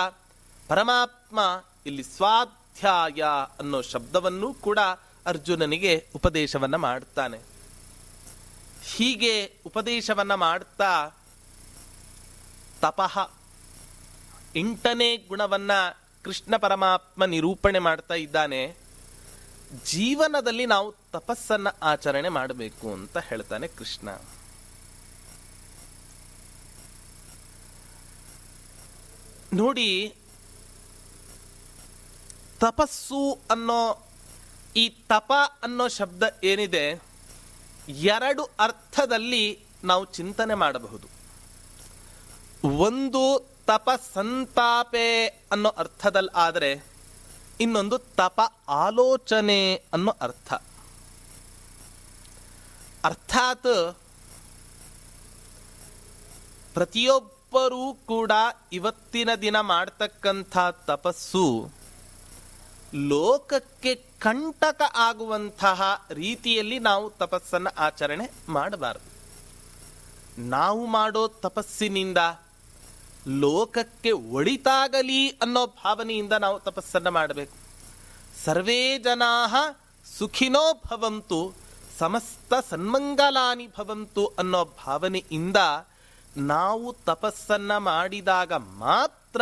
[0.67, 3.23] ಪರಮಾತ್ಮ ಇಲ್ಲಿ ಸ್ವಾಧ್ಯಾಯ
[3.59, 4.79] ಅನ್ನೋ ಶಬ್ದವನ್ನು ಕೂಡ
[5.25, 7.39] ಅರ್ಜುನನಿಗೆ ಉಪದೇಶವನ್ನು ಮಾಡ್ತಾನೆ.
[8.83, 11.09] ಹೀಗೆ ಉಪದೇಶವನ್ನು ಮಾಡ್ತಾ
[12.81, 13.29] ತಪಃ
[14.55, 18.75] ಎಂಟನೇ ಗುಣವನ್ನು ಕೃಷ್ಣ ಪರಮಾತ್ಮ ನಿರೂಪಣೆ ಮಾಡ್ತಾ ಇದ್ದಾನೆ.
[19.85, 24.09] ಜೀವನದಲ್ಲಿ ನಾವು ತಪಸ್ಸನ್ನು ಆಚರಣೆ ಮಾಡಬೇಕು ಅಂತ ಹೇಳ್ತಾನೆ ಕೃಷ್ಣ.
[29.53, 30.15] ನೋಡಿ,
[32.59, 34.10] ತಪಸ್ಸು ಅನ್ನೋ
[34.75, 37.01] ಈ ತಪ ಅನ್ನೋ ಶಬ್ದ ಏನಿದೆ,
[37.89, 41.07] ಎರಡು ಅರ್ಥದಲ್ಲಿ ನಾವು ಚಿಂತನೆ ಮಾಡಬಹುದು.
[42.77, 46.85] ಒಂದು ತಪ ಸಂತಾಪೆ ಅನ್ನೋ ಅರ್ಥದಲ್ಲಿ ಆದರೆ,
[47.59, 50.53] ಇನ್ನೊಂದು ತಪ ಆಲೋಚನೆ ಅನ್ನೋ ಅರ್ಥ.
[53.03, 53.97] ಅರ್ಥಾತ್,
[56.73, 58.31] ಪ್ರತಿಯೊಬ್ಬರೂ ಕೂಡ
[58.73, 61.69] ಇವತ್ತಿನ ದಿನ ಮಾಡ್ತಕ್ಕಂಥ ತಪಸ್ಸು
[62.95, 69.11] ಲೋಕಕ್ಕೆ ಕಂಟಕ ಆಗುವಂತಹ ರೀತಿಯಲ್ಲಿ ನಾವು ತಪಸ್ಸನ್ನ ಆಚರಣೆ ಮಾಡಬಾರದು.
[70.41, 72.17] ನಾವು ಮಾಡೋ ತಪಸ್ಸಿನಿಂದ
[73.27, 77.53] ಲೋಕಕ್ಕೆ ಒಳಿತಾಗಲಿ ಅನ್ನೋ ಭಾವನೆಯಿಂದ ನಾವು ತಪಸ್ಸನ್ನ ಮಾಡಬೇಕು.
[78.45, 79.47] ಸರ್ವೇ ಜನಾ
[80.17, 81.53] ಸುಖಿನೋ ಭವಂತು,
[81.99, 85.57] ಸಮಸ್ತ ಸನ್ಮಂಗಲಾನಿ ಭವಂತು ಅನ್ನೋ ಭಾವನೆಯಿಂದ
[86.37, 89.41] ನಾವು ತಪಸ್ಸನ್ನ ಮಾಡಿದಾಗ ಮಾತ್ರ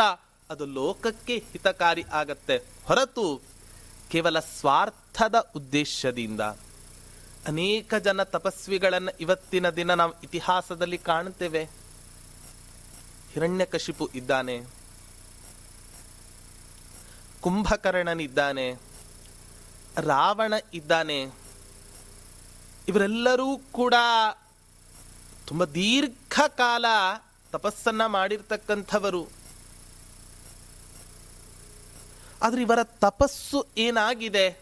[0.49, 2.57] ಅದು ಲೋಕಕ್ಕೆ ಹಿತಕಾರಿ ಆಗತ್ತೆ.
[2.85, 3.41] ಹೊರತು
[4.11, 6.41] ಕೇವಲ ಸ್ವಾರ್ಥದ ಉದ್ದೇಶದಿಂದ.
[7.47, 11.63] ಅನೇಕ ಜನ ತಪಸ್ವಿಗಳನ್ನು ಇವತ್ತಿನ ದಿನ ನಾವು ಇತಿಹಾಸದಲ್ಲಿ ಕಾಣುತ್ತೇವೆ
[13.33, 14.65] ಹಿರಣ್ಯಕಶಿಪು ಇದ್ದಾನೆ.
[17.41, 18.71] ಕುಂಭಕರ್ಣನಿದ್ದಾನೆ.
[19.97, 21.23] ರಾವಣ ಇದ್ದಾನೆ.
[22.87, 23.93] ಇವರೆಲ್ಲರೂ ಕೂಡ
[25.47, 26.85] ತುಂಬ ದೀರ್ಘಕಾಲ
[27.51, 29.38] ತಪಸ್ಸನ್ನ ಮಾಡಿರ್ತಕ್ಕಂಥವರು.
[32.41, 34.57] ಆದ್ರೆ ಇವರ ತಪಸ್ಸು ಏನಾಗಿದೆ?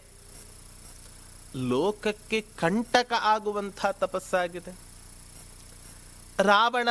[1.56, 4.78] ಲೋಕಕ್ಕೆ ಕಂಟಕ ಆಗುವಂಥ ತಪಸ್ಸಾಗಿದೆ.
[6.38, 6.88] ರಾವಣ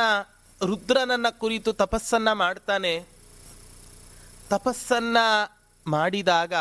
[0.66, 3.06] ರುದ್ರನನ್ನ ಕುರಿತು ತಪಸ್ಸನ್ನ ಮಾಡ್ತಾನೆ.
[4.50, 5.16] ತಪಸ್ಸನ್ನ
[5.86, 6.52] ಮಾಡಿದಾಗ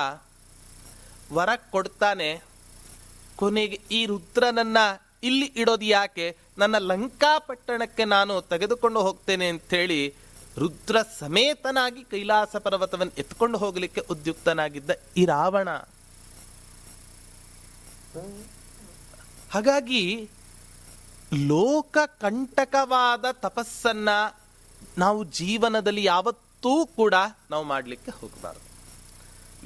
[1.34, 2.42] ವರ ಕೊಡ್ತಾನೆ.
[3.36, 4.78] ಕೊನೆಗೆ ಈ ರುದ್ರನನ್ನ
[5.24, 6.38] ಇಲ್ಲಿ ಇಡೋದು ಯಾಕೆ?
[6.58, 10.16] ನನ್ನ ಲಂಕಾಪಟ್ಟಣಕ್ಕೆ ನಾನು ತೆಗೆದುಕೊಂಡು ಹೋಗ್ತೇನೆ ಅಂತೇಳಿ
[10.58, 15.70] ರುದ್ರ ಸಮೇತನಾಗಿ ಕೈಲಾಸ ಪರ್ವತವನ್ನು ಎತ್ಕೊಂಡು ಹೋಗಲಿಕ್ಕೆ ಉದ್ಯುಕ್ತನಾಗಿದ್ದ ಈ ರಾವಣ.
[19.52, 20.30] ಹಾಗಾಗಿ
[21.34, 24.10] ಲೋಕ ಕಂಟಕವಾದ ತಪಸ್ಸನ್ನ
[24.98, 27.14] ನಾವು ಜೀವನದಲ್ಲಿ ಯಾವತ್ತೂ ಕೂಡ
[27.52, 28.68] ನಾವು ಮಾಡಲಿಕ್ಕೆ ಹೋಗಬಾರದು.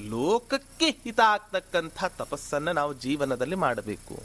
[0.09, 4.23] ಲೋಕಕ್ಕೆ ಹಿತ ಆಗ್ತಕ್ಕಂಥ ತಪಸ್ಸನ್ನ ನಾವು ಜೀವನದಲ್ಲಿ ಮಾಡಬೇಕು.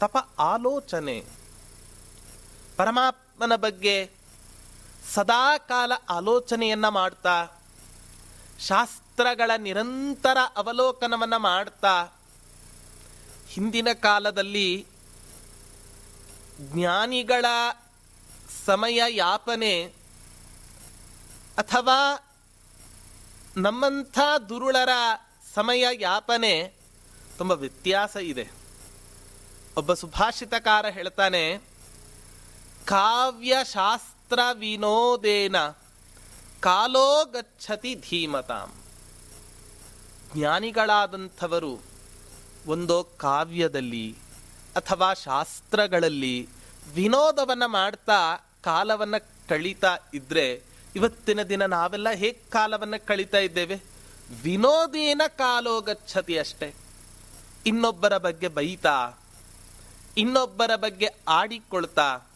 [0.00, 1.24] ತಪ ಆಲೋಚನೆ.
[2.76, 4.10] ಪರಮಾತ್ಮನ ಬಗ್ಗೆ
[5.14, 7.36] ಸದಾ ಕಾಲ ಆಲೋಚನೆಯನ್ನ ಮಾಡ್ತಾ,
[8.60, 11.94] ಶಾಸ್ತ್ರಗಳ ನಿರಂತರ ಅವಲೋಕನವನ್ನು ಮಾಡ್ತಾ,
[13.48, 14.86] ಹಿಂದಿನ ಕಾಲದಲ್ಲಿ
[16.60, 17.44] ಜ್ಞಾನಿಗಳ
[18.66, 19.74] ಸಮಯ ಯಾಪನೆ
[21.58, 21.98] ಅಥವಾ
[23.56, 24.92] ನಮ್ಮಂಥ ದುರುಳರ
[25.54, 26.54] ಸಮಯ ಯಾಪನೆ
[27.38, 28.44] ತುಂಬ ವ್ಯತ್ಯಾಸ ಇದೆ.
[29.76, 31.44] ಒಬ್ಬ ಸುಭಾಷಿತಕಾರ ಹೇಳ್ತಾನೆ,
[32.86, 34.15] ಕಾವ್ಯಶಾಸ್ತ್ರ
[34.52, 35.56] ವಿನೋದೇನ
[36.60, 38.72] ಕಾಲೋ ಗಚ್ಚತಿ ಧೀಮತಾಂ
[40.34, 41.82] ಜ್ಞಾನಿಗಳಾದಂಥವರು
[42.66, 44.16] ಒಂದೋ ಕಾವ್ಯದಲ್ಲಿ
[44.76, 46.48] ಅಥವಾ ಶಾಸ್ತ್ರಗಳಲ್ಲಿ
[46.94, 50.62] ವಿನೋದವನ್ನು ಮಾಡ್ತಾ ಕಾಲವನ್ನು ಕಳೀತಾ ಇದ್ರೆ
[50.96, 53.82] ಇವತ್ತಿನ ದಿನ ನಾವೆಲ್ಲ ಹೇಗೆ ಕಾಲವನ್ನು ಕಳೀತಾ ಇದ್ದೇವೆ?
[54.42, 56.74] ವಿನೋದೇನ ಕಾಲೋ ಗಚ್ಚತಿ ಅಷ್ಟೇ.
[57.66, 59.12] ಇನ್ನೊಬ್ಬರ ಬಗ್ಗೆ ಬೈತಾ,
[60.16, 62.26] ಇನ್ನೊಬ್ಬರ ಬಗ್ಗೆ ಆಡಿಕೊಳ್ತಾ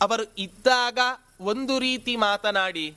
[0.00, 0.98] ಅವರು ಇದ್ದಾಗ
[1.40, 2.94] ಒಂದು ರೀತಿ ಮಾತನಾಡಿ,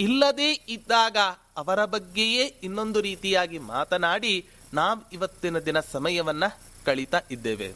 [0.00, 1.16] ಇಲ್ಲದೇ ಇದ್ದಾಗ
[1.56, 6.44] ಅವರ ಬಗ್ಗೆಯೇ ಇನ್ನೊಂದು ರೀತಿಯಾಗಿ ಮಾತನಾಡಿ ನಾವು ಇವತ್ತಿನ ದಿನ ಸಮಯವನ್ನ
[6.84, 7.74] ಕಳೀತಾ ಇದ್ದೇವೆ.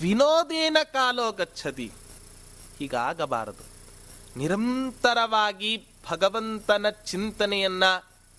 [0.00, 1.90] ವಿನೋದೇನ ಕಾಲೋ ಗಚ್ಚತಿ
[2.78, 3.64] ಹೀಗಾಗಬಾರದು.
[4.38, 7.84] ನಿರಂತರವಾಗಿ ಭಗವಂತನ ಚಿಂತನೆಯನ್ನ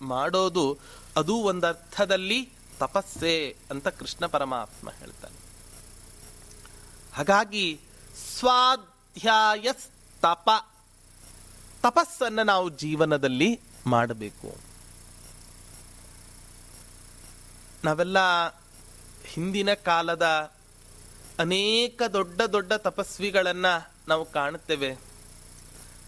[0.02, 0.78] ಮಾಡೋದು
[1.16, 5.38] ಅದು ಒಂದರ್ಥದಲ್ಲಿ ತಪಸ್ಸೆ ಅಂತ ಕೃಷ್ಣ ಪರಮಾತ್ಮ ಹೇಳ್ತಾನೆ.
[7.14, 7.80] ಹಾಗಾಗಿ
[8.38, 8.91] ಸ್ವಾಧ್ಯಾಯ
[10.20, 10.50] ತಪ
[11.82, 14.56] ತಪಸ್ಸನ್ನು ನಾವು ಜೀವನದಲ್ಲಿ ಮಾಡಬೇಕು.
[17.84, 18.18] ನಾವೆಲ್ಲ
[19.24, 20.52] ಹಿಂದಿನ ಕಾಲದ
[21.38, 23.66] ಅನೇಕ ದೊಡ್ಡ ದೊಡ್ಡ ತಪಸ್ವಿಗಳನ್ನ
[24.08, 24.98] ನಾವು ಕಾಣುತ್ತೇವೆ.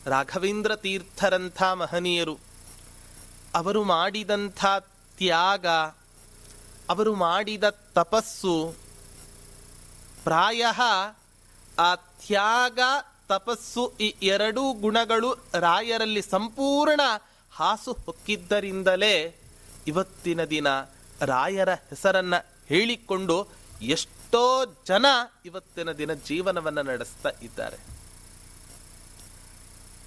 [0.06, 2.38] ರಾಘವೇಂದ್ರ ತೀರ್ಥರಂಥ ಮಹನೀಯರು.
[3.54, 4.64] ಅವರು ಮಾಡಿದಂಥ
[5.18, 5.66] ತ್ಯಾಗ,
[6.88, 7.64] ಅವರು ಮಾಡಿದ
[7.94, 8.74] ತಪಸ್ಸು
[10.24, 10.64] ಪ್ರಾಯ
[11.78, 11.94] ಆ
[12.26, 12.80] ತ್ಯಾಗ,
[13.28, 17.00] ತಪಸ್ಸು ಈ ಎರಡೂ ಗುಣಗಳು ರಾಯರಲ್ಲಿ ಸಂಪೂರ್ಣ
[17.52, 19.14] ಹಾಸು ಹೊಕ್ಕಿದ್ದರಿಂದಲೇ
[19.86, 20.68] ಇವತ್ತಿನ ದಿನ
[21.20, 22.34] ರಾಯರ ಹೆಸರನ್ನ
[22.68, 23.36] ಹೇಳಿಕೊಂಡು
[23.82, 24.42] ಎಷ್ಟೋ
[24.88, 25.06] ಜನ
[25.44, 27.78] ಇವತ್ತಿನ ದಿನ ಜೀವನವನ್ನು ನಡೆಸ್ತಾ ಇದ್ದಾರೆ.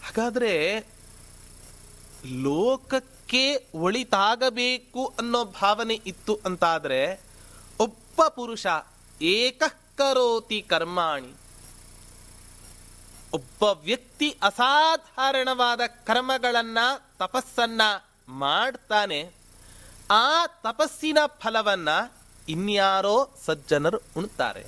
[0.06, 0.54] ಹಾಗಾದ್ರೆ
[2.26, 7.02] ಲೋಕಕ್ಕೆ ಒಳಿತಾಗಬೇಕು ಅನ್ನೋ ಭಾವನೆ ಇತ್ತು ಅಂತಾದರೆ
[7.80, 8.66] ಒಬ್ಬ ಪುರುಷ
[9.22, 11.34] ಏಕಃಕರೋತಿ ಕರ್ಮಾಣಿ
[13.38, 16.80] ಒಬ್ಬ ವ್ಯಕ್ತಿ ಅಸಾಧಾರಣವಾದ ಕರ್ಮಗಳನ್ನ,
[17.19, 17.82] ತಪಸ್ಸನ್ನ
[18.41, 19.19] ಮಾಡ್ತಾನೆ.
[20.12, 21.89] ಆ ತಪಸ್ಸಿನ ಫಲವನ್ನ
[22.50, 24.63] ಇನ್ಯಾರೋ ಸಜ್ಜನರು ಉಣ್ತಾರೆ.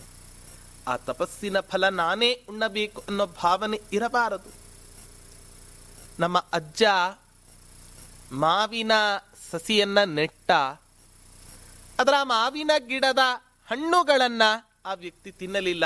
[0.87, 4.51] ಆ ತಪಸ್ಸಿನ ಫಲ ನಾನೇ ಉಣ್ಣಬೇಕು ಅನ್ನೋ ಭಾವನೆ ಇರಬಾರದು.
[6.19, 6.83] ನಮ್ಮ ಅಜ್ಜ
[8.31, 8.91] ಮಾವಿನ
[9.51, 10.51] ಸಸಿಯನ್ನ ನೆಟ್ಟ,
[11.99, 13.23] ಅದರ ಮಾವಿನ ಗಿಡದ
[13.69, 14.43] ಹಣ್ಣುಗಳನ್ನ
[14.85, 15.85] ಆ ವ್ಯಕ್ತಿ ತಿನ್ನಲಿಲ್ಲ.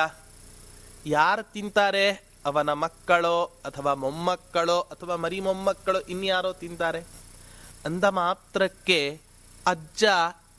[1.06, 2.33] ಯಾರು ತಿಂತಾರೆ?
[2.46, 7.02] ಅವನ ಮಕ್ಕಳೋ ಅಥವಾ ಮೊಮ್ಮಕ್ಕಳೋ ಅಥವಾ ಮರಿ ಮೊಮ್ಮಕ್ಕಳೋ ಇನ್ಯಾರೋ ತಿಂತಾರೆ.
[7.86, 9.22] ಅಂದ ಮಾತ್ರಕ್ಕೆ
[9.66, 10.04] ಅಜ್ಜ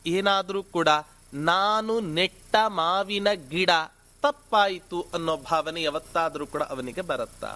[0.07, 0.89] ಏನಾದರೂ ಕೂಡ,
[1.35, 3.71] ನಾನು ನೆಟ್ಟ ಮಾವಿನ ಗಿಡ
[4.23, 7.55] ತಪ್ಪಾಯಿತು ಅನ್ನೋ ಭಾವನೆ ಯಾವತ್ತಾದರೂ ಕೂಡ ಅವನಿಗೆ ಬರುತ್ತಾ?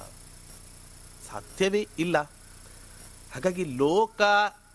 [1.30, 2.18] ಸಾಧ್ಯವೇ ಇಲ್ಲ.
[3.34, 4.22] ಹಾಗಾಗಿ ಲೋಕ,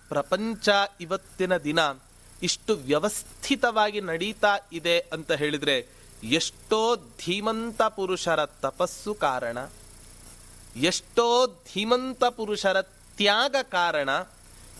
[0.09, 0.69] ಪ್ರಪಂಚ
[1.01, 1.79] ಇವತ್ತಿನ ದಿನ
[2.43, 5.87] ಇಷ್ಟು ವ್ಯವಸ್ಥಿತವಾಗಿ ನಡೀತಾ ಇದೆ ಅಂತ ಹೇಳಿದ್ರೆ
[6.23, 9.57] ಎಷ್ಟೋ ಧೀಮಂತ ಪುರುಷರ ತಪಸ್ಸು ಕಾರಣ,
[10.75, 14.09] ಎಷ್ಟೋ ಧೀಮಂತ ಪುರುಷರ ತ್ಯಾಗ ಕಾರಣ,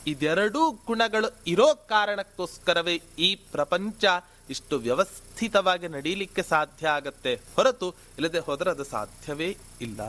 [0.08, 4.06] ಇದೆರಡೂ ಗುಣಗಳು ಇರೋ ಕಾರಣಕ್ಕೋಸ್ಕರವೇ ಈ ಪ್ರಪಂಚ
[4.50, 7.36] ಇಷ್ಟು ವ್ಯವಸ್ಥಿತವಾಗಿ ನಡೀಲಿಕ್ಕೆ ಸಾಧ್ಯ ಆಗತ್ತೆ.
[7.36, 10.02] ಹೊರತು ಇಲ್ಲದೆ ಹೋದರೆ ಅದು ಸಾಧ್ಯವೇ ಇಲ್ಲ.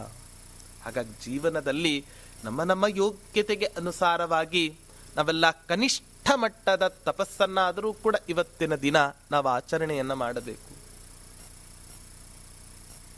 [0.84, 2.04] ಹಾಗಾಗಿ ಜೀವನದಲ್ಲಿ
[2.44, 4.76] ನಮ್ಮ ನಮ್ಮ ಯೋಗ್ಯತೆಗೆ ಅನುಸಾರವಾಗಿ
[5.16, 8.96] ನಾವೆಲ್ಲ ಕನಿಷ್ಠ ಮಟ್ಟದ ತಪಸ್ಸನ್ನಾದರೂ ಕೂಡ ಇವತ್ತಿನ ದಿನ
[9.30, 10.73] ನಾವು ಆಚರಣೆಯನ್ನು ಮಾಡಬೇಕು.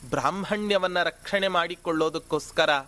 [0.05, 2.79] ಬ್ರಾಹ್ಮಣ್ಯವನ್ನ ರಕ್ಷಣೆ ಮಾಡಿಕೊಳ್ಳೋದಕ್ಕೋಸ್ಕರ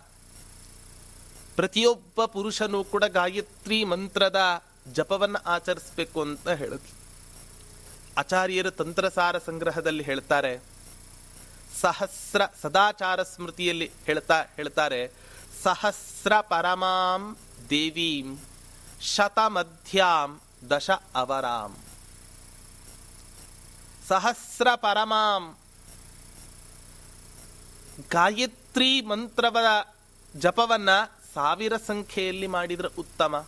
[1.55, 6.99] ಪ್ರತಿಯೊಬ್ಬ ಪುರುಷನೂ ಕೂಡ ಗಾಯತ್ರಿ ಮಂತ್ರದ ಜಪವನ್ನ ಆಚರಿಸಬೇಕು ಅಂತ ಹೇಳಿದ್ರು
[8.17, 10.59] ಆಚಾರ್ಯರು ತಂತ್ರಸಾರ ಸಂಗ್ರಹದಲ್ಲಿ ಹೇಳ್ತಾರೆ,
[11.81, 15.11] ಸಹಸ್ರ ಸದಾಚಾರ ಸ್ಮೃತಿಯಲ್ಲಿ ಹೇಳ್ತಾ, ಹೇಳ್ತಾರೆ,
[15.63, 17.37] ಸಹಸ್ರ ಪರಮಾಂ
[17.69, 18.39] ದೇವೀಂ
[19.01, 21.77] ಶತಮಧ್ಯಾಂ ದಶ ಅವರಾಂ.
[24.07, 25.57] ಸಹಸ್ರ ಪರಮಾಂ
[28.11, 29.57] ಗಾಯತ್ರಿ ಮಂತ್ರವ
[30.35, 30.89] ಜಪವನ್ನ
[31.33, 33.45] ಸಾವಿರ ಸಂಖ್ಯೆಯಲ್ಲಿ ಮಾಡಿದರೆ ಉತ್ತಮ.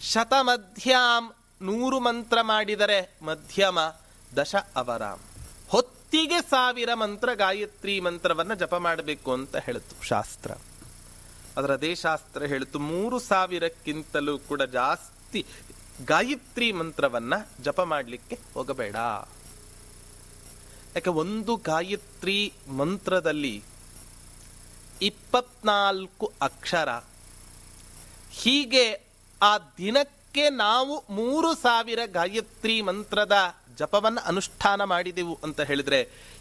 [0.00, 3.78] ಶತಮಧ್ಯಾಂ ನೂರು ಮಂತ್ರ ಮಾಡಿದರೆ ಮಧ್ಯಮ,
[4.36, 5.20] ದಶ ಅವರಾಮ್
[5.68, 10.50] ಹೊತ್ತಿಗೆ ಸಾವಿರ ಮಂತ್ರ ಗಾಯತ್ರಿ ಮಂತ್ರವನ್ನ ಜಪ ಮಾಡಬೇಕು ಅಂತ ಹೇಳಿತು ಶಾಸ್ತ್ರ.
[11.56, 15.46] ಅದರದೇ ಶಾಸ್ತ್ರ ಹೇಳಿತು, ಮೂರು ಸಾವಿರಕ್ಕಿಂತಲೂ ಕೂಡ ಜಾಸ್ತಿ
[16.04, 18.96] ಗಾಯತ್ರಿ ಮಂತ್ರವನ್ನ ಜಪ ಮಾಡಲಿಕ್ಕೆ ಹೋಗಬೇಡ.
[20.94, 23.62] ಯಾಕೆ ಒಂದು ಗಾಯತ್ರಿ ಮಂತ್ರದಲ್ಲಿ
[25.02, 26.88] ಇಪ್ಪತ್ನಾಲ್ಕು ಅಕ್ಷರ.
[28.32, 29.02] ಹೀಗೆ
[29.42, 36.00] ಆ ದಿನಕ್ಕೆ ನಾವು ಮೂರು ಸಾವಿರ ಗಾಯತ್ರಿ ಮಂತ್ರದ ಜಪವನ್ನು ಅನುಷ್ಠಾನ ಮಾಡಿದೆವು ಅಂತ ಹೇಳಿದ್ರೆ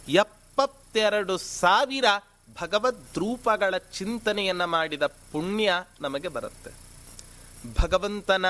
[0.09, 2.05] ಎಪ್ಪತ್ತೆರಡು ಸಾವಿರ
[2.61, 6.71] ಭಗವದ್ರೂಪಗಳ ಚಿಂತನೆಯನ್ನು ಮಾಡಿದ ಪುಣ್ಯ ನಮಗೆ ಬರುತ್ತೆ.
[7.81, 8.45] ಭಗವಂತನ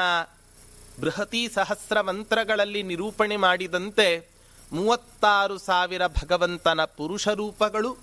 [1.00, 4.33] ಬೃಹತಿ ಸಹಸ್ರ ಮಂತ್ರಗಳಲ್ಲಿ ನಿರೂಪಣೆ ಮಾಡಿದಂತೆ
[4.74, 7.98] ಮೂವತ್ತಾರು ಸಾವಿರ ಭಗವಂತನ ಪುರುಷ ರೂಪಗಳು,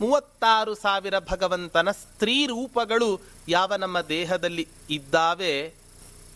[0.00, 5.74] ಮೂವತ್ತಾರು ಸಾವಿರ ಭಗವಂತನ ಸ್ತ್ರೀ ರೂಪಗಳು ಯಾವ ನಮ್ಮ ದೇಹದಲ್ಲಿ ಇದ್ದಾವೆ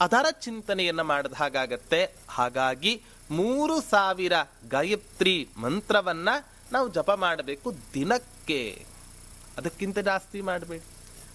[0.01, 2.15] ಅದರ ಚಿಂತನೆಯನ್ನು ಮಾಡಿದ ಹಾಗಾಗತ್ತೆ.
[2.29, 4.33] ಹಾಗಾಗಿ ಮೂರು ಸಾವಿರ
[4.69, 8.87] ಗಾಯತ್ರಿ ಮಂತ್ರವನ್ನು ನಾವು ಜಪ ಮಾಡಬೇಕು ದಿನಕ್ಕೆ.
[9.59, 10.85] ಅದಕ್ಕಿಂತ ಜಾಸ್ತಿ ಮಾಡಬೇಡಿ.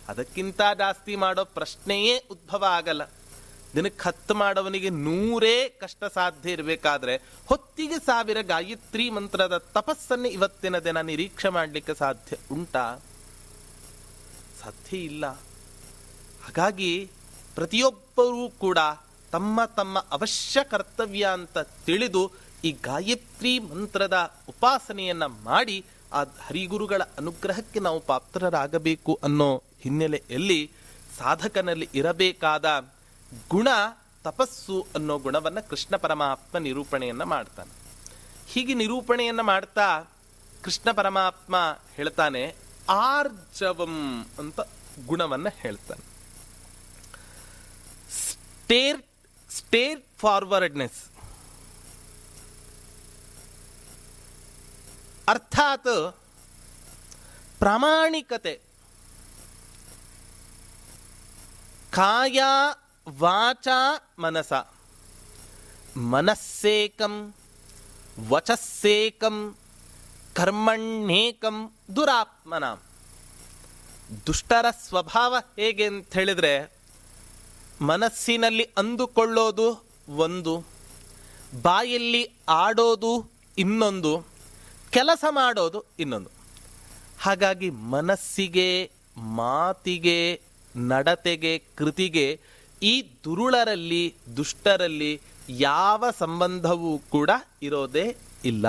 [0.07, 3.03] ಅದಕ್ಕಿಂತ ಜಾಸ್ತಿ ಮಾಡೋ ಪ್ರಶ್ನೆಯೇ ಉದ್ಭವ ಆಗಲ್ಲ.
[3.75, 11.49] ದಿನಕ್ಕೆ ಹತ್ತು ಮಾಡವನಿಗೆ ನೂರೇ ಕಷ್ಟ ಸಾಧ್ಯ ಇರಬೇಕಾದ್ರೆ ಹೊತ್ತಿಗೆ ಸಾವಿರ ಗಾಯತ್ರಿ ಮಂತ್ರದ ತಪಸ್ಸನ್ನು ಇವತ್ತಿನ ದಿನ ನಿರೀಕ್ಷೆ
[11.49, 13.01] ಮಾಡಲಿಕ್ಕೆ ಸಾಧ್ಯ ಉಂಟಾ?
[14.63, 15.25] ಸಾಧ್ಯ ಇಲ್ಲ.
[16.45, 17.11] ಹಾಗಾಗಿ
[17.55, 18.77] ಪ್ರತಿಯೊಬ್ಬರೂ ಕೂಡ
[19.31, 22.31] ತಮ್ಮ ತಮ್ಮ ಅವಶ್ಯ ಕರ್ತವ್ಯ ಅಂತ ತಿಳಿದು
[22.63, 30.71] ಈ ಗಾಯತ್ರಿ ಮಂತ್ರದ ಉಪಾಸನೆಯನ್ನ ಮಾಡಿ ಆ ಹರಿಗುರುಗಳ ಅನುಗ್ರಹಕ್ಕೆ ನಾವು ಪಾತ್ರರಾಗಬೇಕು ಅನ್ನೋ ಹಿನ್ನೆಲೆಯಲ್ಲಿ
[31.17, 32.65] ಸಾಧಕನಲ್ಲಿ ಇರಬೇಕಾದ
[33.49, 33.67] ಗುಣ,
[34.23, 37.71] ತಪಸ್ಸು ಅನ್ನೋ ಗುಣವನ್ನು ಕೃಷ್ಣ ಪರಮಾತ್ಮ ನಿರೂಪಣೆಯನ್ನು ಮಾಡ್ತಾನೆ.
[38.47, 40.03] ಹೀಗೆ ನಿರೂಪಣೆಯನ್ನು ಮಾಡ್ತಾ
[40.63, 42.55] ಕೃಷ್ಣ ಪರಮಾತ್ಮ ಹೇಳ್ತಾನೆ,
[42.89, 44.59] ಆರ್ಜವಂ ಅಂತ
[45.05, 46.03] ಗುಣವನ್ನು ಹೇಳ್ತಾನೆ.
[48.11, 49.01] Straight
[50.17, 51.03] straightforwardness.
[55.27, 56.17] ಅರ್ಥಾತ್
[57.59, 58.61] ಪ್ರಾಮಾಣಿಕತೆ.
[61.91, 62.39] ಕಾಯ
[63.09, 63.67] ವಾಚ
[64.19, 64.53] ಮನಸ.
[65.97, 67.33] ಮನಸ್ಸೇಕಂ,
[68.29, 69.55] ವಚಸ್ಸೇಕಂ
[70.33, 72.63] ಕರ್ಮಣ್ಣೇಕಂ ದುರಾತ್ಮನ.
[74.27, 76.73] ದುಷ್ಟರ ಸ್ವಭಾವ ಹೇಗೆ ಅಂತ ಹೇಳಿದ್ರೆ
[77.81, 80.65] ಮನಸ್ಸಿನಲ್ಲಿ ಅಂದುಕೊಳ್ಳೋದು ಒಂದು,
[81.61, 84.25] ಬಾಯಲ್ಲಿ ಆಡೋದು ಇನ್ನೊಂದು,
[84.91, 86.29] ಕೆಲಸ ಮಾಡೋದು ಇನ್ನೊಂದು.
[87.19, 90.41] ಹಾಗಾಗಿ ಮನಸ್ಸಿಗೆ, ಮಾತಿಗೆ,
[90.75, 97.29] ನಡತೆಗೆ, ಕೃತಿಗೆ ಈ ದುರುಳರಲ್ಲಿ, ದುಷ್ಟರಲ್ಲಿ ಯಾವ ಸಂಬಂಧವೂ ಕೂಡ
[97.61, 98.67] ಇರೋದೇ ಇಲ್ಲ.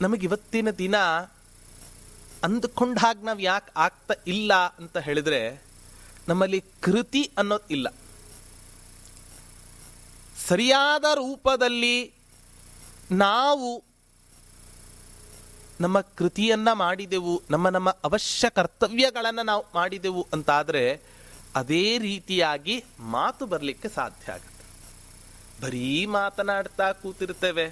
[0.00, 0.96] ನಮಗಿವತ್ತಿನ ದಿನ
[2.44, 5.62] ಅಂದುಕೊಂಡ ಹಾಗೆ ನಾವು ಯಾಕೆ ಆಗ್ತಾ ಇಲ್ಲ ಅಂತ ಹೇಳಿದ್ರೆ,
[6.28, 7.88] ನಮ್ಮಲ್ಲಿ ಕೃತಿ ಅನ್ನೋದು ಇಲ್ಲ.
[10.48, 12.12] ಸರಿಯಾದ ರೂಪದಲ್ಲಿ
[13.10, 13.84] ನಾವು
[15.84, 20.82] ನಮ್ಮ ಕೃತಿಯನ್ನ ಮಾಡಿದೆವು, ನಮ್ಮ ನಮ್ಮ ಅವಶ್ಯ ಕರ್ತವ್ಯಗಳನ್ನು ನಾವು ಮಾಡಿದೆವು ಅಂತಾದರೆ
[21.56, 24.64] ಅದೇ ರೀತಿಯಾಗಿ ಮಾತು ಬರಲಿಕ್ಕೆ ಸಾಧ್ಯ ಆಗುತ್ತೆ.
[25.62, 27.66] ಬರೀ ಮಾತನಾಡ್ತಾ ಕೂತಿರ್ತೇವೆ.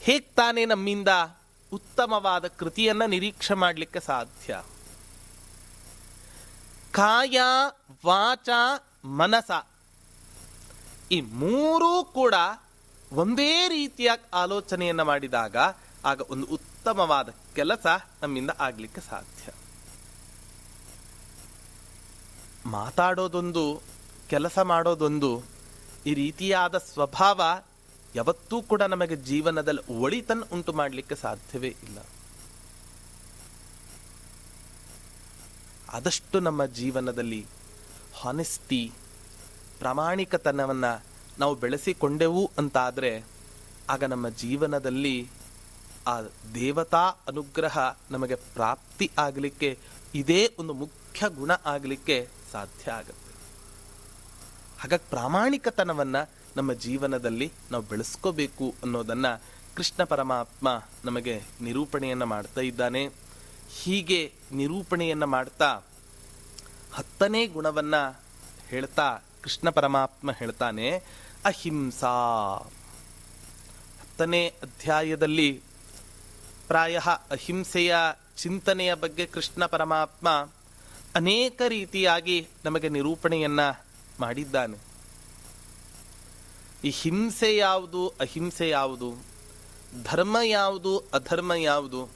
[0.00, 1.08] ಹೇಗ್ ತಾನೇ ನಮ್ಮಿಂದ
[1.72, 4.62] ಉತ್ತಮವಾದ ಕೃತಿಯನ್ನ ನಿರೀಕ್ಷೆ ಮಾಡಲಿಕ್ಕೆ ಸಾಧ್ಯ?
[6.92, 7.40] ಕಾಯ,
[8.06, 8.48] ವಾಚ,
[9.04, 9.50] ಮನಸ
[11.12, 12.34] ಈ ಮೂರೂ ಕೂಡ
[13.12, 15.56] ಒಂದೇ ರೀತಿಯ ಆಲೋಚನೆಯನ್ನ ಮಾಡಿದಾಗ
[16.04, 17.86] ಆಗ ಒಂದು ಉತ್ತಮವಾದ ಕೆಲಸ
[18.22, 19.52] ನಮ್ಮಿಂದ ಆಗ್ಲಿಕ್ಕೆ ಸಾಧ್ಯ.
[22.66, 23.82] ಮಾತಾಡೋದೊಂದು,
[24.28, 25.42] ಕೆಲಸ ಮಾಡೋದೊಂದು,
[26.06, 27.62] ಈ ರೀತಿಯಾದ ಸ್ವಭಾವ
[28.14, 31.98] ಯಾವತ್ತೂ ಕೂಡ ನಮಗೆ ಜೀವನದಲ್ಲಿ ಒಳಿತನ್ ಉಂಟು ಮಾಡಲಿಕ್ಕೆ ಸಾಧ್ಯವೇ ಇಲ್ಲ.
[35.88, 37.46] ಆದಷ್ಟು ನಮ್ಮ ಜೀವನದಲ್ಲಿ
[38.20, 38.92] ಹಾನೆಸ್ಟಿ
[39.78, 41.04] ಪ್ರಾಮಾಣಿಕತನವನ್ನು
[41.38, 43.24] ನಾವು ಬೆಳೆಸಿಕೊಂಡೆವು ಅಂತಾದರೆ,
[43.88, 45.30] ಆಗ ನಮ್ಮ ಜೀವನದಲ್ಲಿ
[46.06, 46.14] ಆ
[46.54, 47.78] ದೇವತಾ ಅನುಗ್ರಹ
[48.10, 49.70] ನಮಗೆ ಪ್ರಾಪ್ತಿ ಆಗಲಿಕ್ಕೆ,
[50.14, 52.16] ಇದೇ ಒಂದು ಮುಖ್ಯ ಗುಣ ಆಗಲಿಕ್ಕೆ
[52.52, 53.32] ಸಾಧ್ಯ ಆಗುತ್ತೆ.
[54.80, 56.22] ಹಾಗಾಗಿ ಪ್ರಾಮಾಣಿಕತನವನ್ನು
[56.56, 59.32] ನಮ್ಮ ಜೀವನದಲ್ಲಿ ನಾವು ಬೆಳೆಸ್ಕೋಬೇಕು ಅನ್ನೋದನ್ನು
[59.76, 60.68] ಕೃಷ್ಣ ಪರಮಾತ್ಮ
[61.04, 63.02] ನಮಗೆ ನಿರೂಪಣೆಯನ್ನು ಮಾಡ್ತಾ ಇದ್ದಾನೆ.
[63.78, 64.20] ಹೀಗೆ
[64.52, 65.70] ನಿರೂಪಣೆಯನ್ನು ಮಾಡ್ತಾ
[66.96, 68.02] ಹತ್ತನೇ ಗುಣವನ್ನು
[68.68, 69.06] ಹೇಳ್ತಾ
[69.42, 70.86] ಕೃಷ್ಣ ಪರಮಾತ್ಮ ಹೇಳ್ತಾನೆ,
[71.44, 72.14] ಅಹಿಂಸಾ.
[74.00, 75.50] ಹತ್ತನೇ ಅಧ್ಯಾಯದಲ್ಲಿ
[76.68, 76.98] ಪ್ರಾಯ
[77.30, 77.96] ಅಹಿಂಸೆಯ
[78.36, 80.28] ಚಿಂತನೆಯ ಬಗ್ಗೆ ಕೃಷ್ಣ ಪರಮಾತ್ಮ
[81.14, 83.60] ಅನೇಕ ರೀತಿಯಾಗಿ ನಮಗೆ ನಿರೂಪಣೆಯನ್ನ
[84.20, 84.78] ಮಾಡಿದ್ದಾನೆ.
[86.84, 89.14] ಈ ಹಿಂಸೆ ಯಾವುದು, ಅಹಿಂಸೆ ಯಾವುದು,
[90.04, 92.08] ಧರ್ಮ ಯಾವುದು, ಅಧರ್ಮ ಯಾವುದು,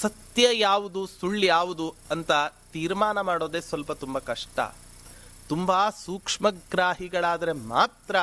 [0.00, 2.32] ಸತ್ಯ ಯಾವುದು, ಸುಳ್ಳು ಯಾವುದು ಅಂತ
[2.72, 4.60] ತೀರ್ಮಾನ ಮಾಡೋದೇ ಸ್ವಲ್ಪ ತುಂಬ ಕಷ್ಟ.
[5.48, 8.16] ತುಂಬಾ ಸೂಕ್ಷ್ಮಗ್ರಾಹಿಗಳಾದರೆ ಮಾತ್ರ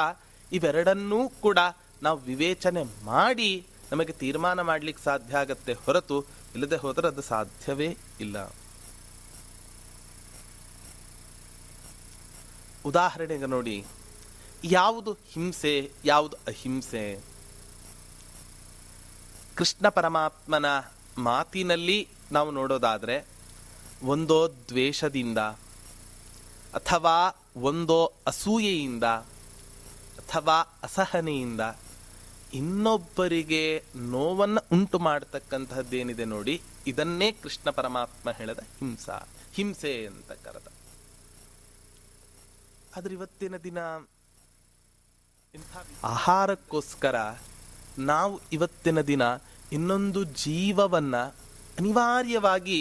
[0.52, 1.60] ಇವೆರಡನ್ನೂ ಕೂಡ
[2.04, 6.18] ನಾವು ವಿವೇಚನೆ ಮಾಡಿ ನಮಗೆ ತೀರ್ಮಾನ ಮಾಡಲಿಕ್ಕೆ ಸಾಧ್ಯ ಆಗತ್ತೆ ಹೊರತು
[6.54, 8.38] ಇಲ್ಲದೆ ಹೋದರೆ ಅದು ಸಾಧ್ಯವೇ ಇಲ್ಲ.
[12.86, 13.76] ಉದಾಹರಣೆಗೆ ನೋಡಿ,
[14.64, 17.04] ಯಾವುದು ಹಿಂಸೆ, ಯಾವುದು ಅಹಿಂಸೆ?
[19.56, 20.66] ಕೃಷ್ಣ ಪರಮಾತ್ಮನ
[21.18, 22.00] ಮಾತಿನಲ್ಲಿ
[22.32, 23.18] ನಾವು ನೋಡೋದಾದರೆ,
[24.04, 25.38] ಒಂದೋ ದ್ವೇಷದಿಂದ
[26.74, 27.16] ಅಥವಾ
[27.62, 29.04] ಒಂದೋ ಅಸೂಯೆಯಿಂದ
[30.24, 31.62] ಅಥವಾ ಅಸಹನೆಯಿಂದ
[32.54, 33.64] ಇನ್ನೊಬ್ಬರಿಗೆ
[34.16, 36.56] ನೋವನ್ನು ಉಂಟು ಮಾಡತಕ್ಕಂತಹದ್ದೇನಿದೆ ನೋಡಿ,
[36.88, 39.18] ಇದನ್ನೇ ಕೃಷ್ಣ ಪರಮಾತ್ಮ ಹೇಳದ ಹಿಂಸಾ,
[39.56, 40.68] ಹಿಂಸೆ ಅಂತ ಕರೆದ.
[42.98, 43.80] ಆದ್ರೆ ಇವತ್ತಿನ ದಿನ
[46.04, 47.16] ಆಹಾರಕ್ಕೋಸ್ಕರ
[48.12, 49.24] ನಾವು ಇವತ್ತಿನ ದಿನ
[49.72, 51.16] ಇನ್ನೊಂದು ಜೀವವನ್ನ
[51.80, 52.80] ಅನಿವಾರ್ಯವಾಗಿ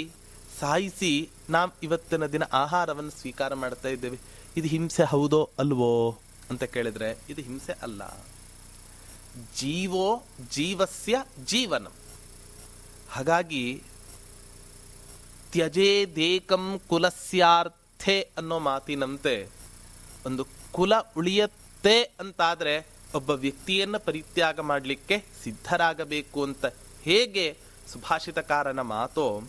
[0.58, 1.12] ಸಾಯಿಸಿ
[1.50, 4.18] ನಾವು ಇವತ್ತಿನ ದಿನ ಆಹಾರವನ್ನು ಸ್ವೀಕಾರ ಮಾಡ್ತಾ ಇದ್ದೇವೆ.
[4.56, 5.94] ಇದು ಹಿಂಸೆ ಹೌದೋ ಅಲ್ವೋ
[6.50, 8.02] ಅಂತ ಕೇಳಿದ್ರೆ, ಇದು ಹಿಂಸೆ ಅಲ್ಲ.
[9.56, 10.06] ಜೀವೋ
[10.50, 11.86] ಜೀವಸ್ಯ ಜೀವನ.
[13.10, 13.82] ಹಾಗಾಗಿ
[15.52, 19.48] ತ್ಯಜೇದೇಕಂ ಕುಲಸ್ಯಾರ್ಥೆ ಅನ್ನೋ ಮಾತಿನಂತೆ
[20.26, 22.74] ಒಂದು ಕುಲ ಉಳಿಯತ್ತೆ ಅಂತಾದರೆ
[23.14, 26.66] ಒಬ್ಬ ವ್ಯಕ್ತಿಯನ್ನು ಪರಿತ್ಯಾಗ ಮಾಡಲಿಕ್ಕೆ ಸಿದ್ಧರಾಗಬೇಕು ಅಂತ
[27.02, 27.58] ಹೇಗೆ
[27.92, 29.42] ಸುಭಾಷಿತಕಾರನ ಮಾತೋ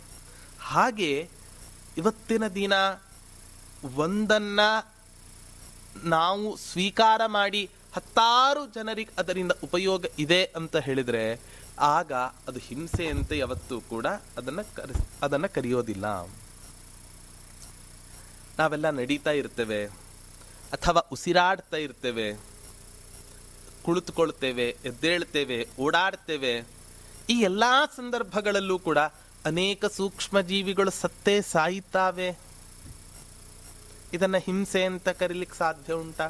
[0.61, 1.29] ಹಾಗೆ
[1.97, 2.73] ಇವತ್ತಿನ ದಿನ
[3.95, 4.69] ಒಂದನ್ನು
[6.03, 11.25] ನಾವು ಸ್ವೀಕಾರ ಮಾಡಿ ಹತ್ತಾರು ಜನರಿಗೆ ಅದರಿಂದ ಉಪಯೋಗ ಇದೆ ಅಂತ ಹೇಳಿದರೆ
[11.95, 12.11] ಆಗ
[12.47, 14.07] ಅದು ಹಿಂಸೆ ಅಂತ ಯಾವತ್ತೂ ಕೂಡ
[14.39, 16.05] ಅದನ್ನು ಕರೆ, ಅದನ್ನು ಕರೆಯೋದಿಲ್ಲ.
[18.59, 19.81] ನಾವೆಲ್ಲ ನಡೀತಾ ಇರ್ತೇವೆ,
[20.75, 22.27] ಅಥವಾ ಉಸಿರಾಡ್ತಾ ಇರ್ತೇವೆ
[23.85, 26.53] ಕುಳಿತುಕೊಳ್ತೇವೆ ಎದ್ದೇಳ್ತೇವೆ, ಓಡಾಡ್ತೇವೆ.
[27.33, 27.63] ಈ ಎಲ್ಲ
[27.95, 28.99] ಸಂದರ್ಭಗಳಲ್ಲೂ ಕೂಡ
[29.51, 32.29] ಅನೇಕ ಸೂಕ್ಷ್ಮ ಜೀವಿಗಳು ಸತ್ತೇ ಸಾಯ್ತಾವೆ
[34.17, 36.27] ಇದನ್ನು ಹಿಂಸೆ ಅಂತ ಕರೀಲಿಕ್ಕೆ ಸಾಧ್ಯ ಉಂಟಾ?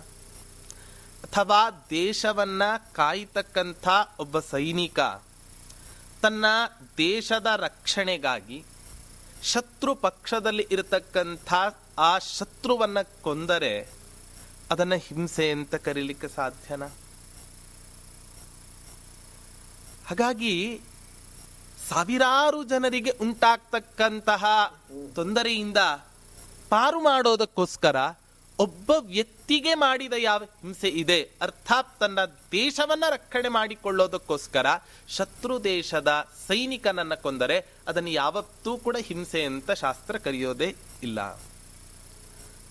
[1.24, 1.60] ಅಥವಾ
[1.90, 2.64] ದೇಶವನ್ನ
[2.94, 3.88] ಕಾಯ್ತಕ್ಕಂಥ
[4.20, 5.00] ಒಬ್ಬ ಸೈನಿಕ,
[6.22, 6.46] ತನ್ನ
[6.98, 8.64] ದೇಶದ ರಕ್ಷಣೆಗಾಗಿ
[9.44, 11.54] ಶತ್ರು ಪಕ್ಷದಲ್ಲಿ ಇರತಕ್ಕಂಥ
[12.00, 13.74] ಆ ಶತ್ರುವನ್ನ ಕೊಂದರೆ
[14.72, 16.88] ಅದನ್ನ ಹಿಂಸೆ ಅಂತ ಕರೀಲಿಕ್ಕೆ ಸಾಧ್ಯನಾ?
[20.08, 20.82] ಹಾಗಾಗಿ
[21.90, 24.44] ಸಾವಿರಾರು ಜನರಿಗೆ ಉಂಟಾಗ್ತಕ್ಕಂತಹ
[25.16, 25.78] ತೊಂದರೆಯಿಂದ
[26.70, 27.96] ಪಾರು ಮಾಡೋದಕ್ಕೋಸ್ಕರ
[28.60, 32.20] ಒಬ್ಬ ವ್ಯಕ್ತಿಗೆ ಮಾಡಿದ ಯಾವ ಹಿಂಸೆ ಇದೆ, ಅರ್ಥಾತ್ ತನ್ನ
[32.52, 34.66] ದೇಶವನ್ನ ರಕ್ಷಣೆ ಮಾಡಿಕೊಳ್ಳೋದಕ್ಕೋಸ್ಕರ
[35.10, 41.20] ಶತ್ರು ದೇಶದ ಸೈನಿಕನನ್ನ ಕೊಂದರೆ ಅದನ್ನು ಯಾವತ್ತೂ ಕೂಡ ಹಿಂಸೆ ಅಂತ ಶಾಸ್ತ್ರ ಕರೆಯೋದೇ ಇಲ್ಲ.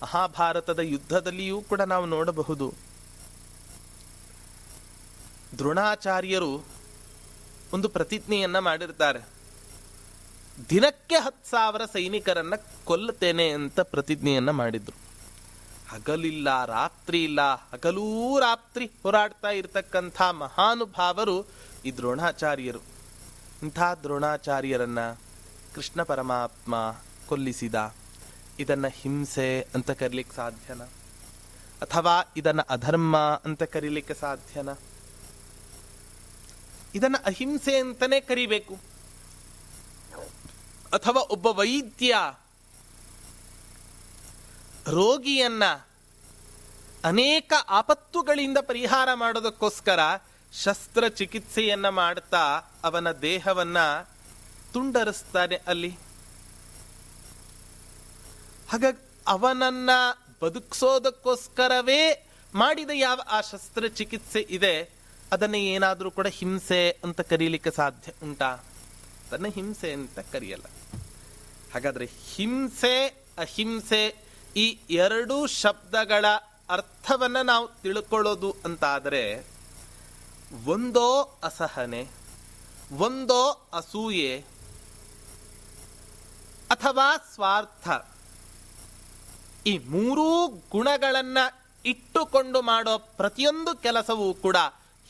[0.03, 2.73] ಮಹಾಭಾರತದ ಯುದ್ಧದಲ್ಲಿಯೂ ಕೂಡ ನಾವು ನೋಡಬಹುದು.
[5.57, 6.65] ದ್ರೋಣಾಚಾರ್ಯರು
[7.73, 9.19] ಒಂದು ಪ್ರತಿಜ್ಞೆಯನ್ನ ಮಾಡಿರ್ತಾರೆ.
[10.69, 12.53] ದಿನಕ್ಕೆ ಹತ್ತು ಸಾವಿರ ಸೈನಿಕರನ್ನ
[12.83, 15.02] ಕೊಲ್ಲುತ್ತೇನೆ ಅಂತ ಪ್ರತಿಜ್ಞೆಯನ್ನ ಮಾಡಿದ್ರು.
[15.93, 21.45] ಹಗಲಿಲ್ಲ, ರಾತ್ರಿ ಇಲ್ಲ, ಹಗಲೂ ರಾತ್ರಿ ಹೋರಾಡ್ತಾ ಇರತಕ್ಕಂಥ ಮಹಾನುಭಾವರು
[21.85, 22.81] ಈ ದ್ರೋಣಾಚಾರ್ಯರು.
[23.63, 24.99] ಇಂಥ ದ್ರೋಣಾಚಾರ್ಯರನ್ನ
[25.75, 26.95] ಕೃಷ್ಣ ಪರಮಾತ್ಮ
[27.27, 27.95] ಕೊಲ್ಲಿಸಿದ,
[28.59, 30.81] ಇದನ್ನ ಹಿಂಸೆ ಅಂತ ಕರೀಲಿಕ್ಕೆ ಸಾಧ್ಯನ?
[31.81, 34.69] ಅಥವಾ ಇದನ್ನ ಅಧರ್ಮ ಅಂತ ಕರೀಲಿಕ್ಕೆ ಸಾಧ್ಯನ?
[36.95, 38.75] ಇದನ್ನ ಅಹಿಂಸೆ ಅಂತಾನೆ ಕರಿಬೇಕು.
[40.93, 42.15] ಅಥವಾ ಒಬ್ಬ ವೈದ್ಯ
[44.87, 45.63] ರೋಗಿಯನ್ನ
[47.03, 49.99] ಅನೇಕ ಆಪತ್ತುಗಳಿಂದ ಪರಿಹಾರ ಮಾಡೋದಕ್ಕೋಸ್ಕರ
[50.63, 52.43] ಶಸ್ತ್ರಚಿಕಿತ್ಸೆಯನ್ನ ಮಾಡ್ತಾ
[52.83, 53.77] ಅವನ ದೇಹವನ್ನ
[54.73, 55.97] ತುಂಡರಿಸ್ತಾನೆ ಅಲ್ಲಿ.
[58.71, 59.89] ಹಾಗಾಗಿ ಅವನನ್ನ
[60.41, 64.89] ಬದುಕಿಸೋದಕ್ಕೋಸ್ಕರವೇ ಮಾಡಿದ ಯಾವ ಆ ಶಸ್ತ್ರಚಿಕಿತ್ಸೆ ಇದೆ,
[65.31, 68.45] ಅದನ್ನ ಏನಾದರೂ ಕೂಡ ಹಿಂಸೆ ಅಂತ ಕರೀಲಿಕ್ಕೆ ಸಾಧ್ಯ ಉಂಟಾ?
[68.45, 70.63] ಅದನ್ನು ಹಿಂಸೆ ಅಂತ ಕರೆಯಲ್ಲ.
[71.73, 73.07] ಹಾಗಾದ್ರೆ ಹಿಂಸೆ,
[73.37, 74.22] ಅಹಿಂಸೆ
[74.55, 76.25] ಈ ಎರಡು ಶಬ್ದಗಳ
[76.69, 79.45] ಅರ್ಥವನ್ನು ನಾವು ತಿಳ್ಕೊಳ್ಳೋದು ಅಂತಾದರೆ,
[80.65, 82.07] ಒಂದೋ ಅಸಹನೆ,
[82.97, 84.37] ಒಂದೋ ಅಸೂಯೆ,
[86.69, 87.87] ಅಥವಾ ಸ್ವಾರ್ಥ.
[89.65, 91.37] ಈ ಮೂರೂ ಗುಣಗಳನ್ನ
[91.85, 94.57] ಇಟ್ಟುಕೊಂಡು ಮಾಡೋ ಪ್ರತಿಯೊಂದು ಕೆಲಸವೂ ಕೂಡ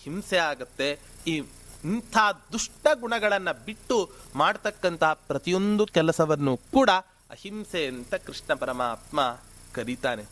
[0.03, 0.99] ಹಿಂಸೆ ಆಗುತ್ತೆ.
[1.27, 1.43] ಈ
[1.83, 2.17] ಇಂಥ
[2.51, 6.89] ದುಷ್ಟ ಗುಣಗಳನ್ನು ಬಿಟ್ಟು ಮಾಡ್ತಕ್ಕಂತಹ ಪ್ರತಿಯೊಂದು ಕೆಲಸವನ್ನು ಕೂಡ
[7.29, 9.39] ಅಹಿಂಸೆ ಅಂತ ಕೃಷ್ಣ ಪರಮಾತ್ಮ
[9.73, 10.23] ಕರೀತಾನೆ.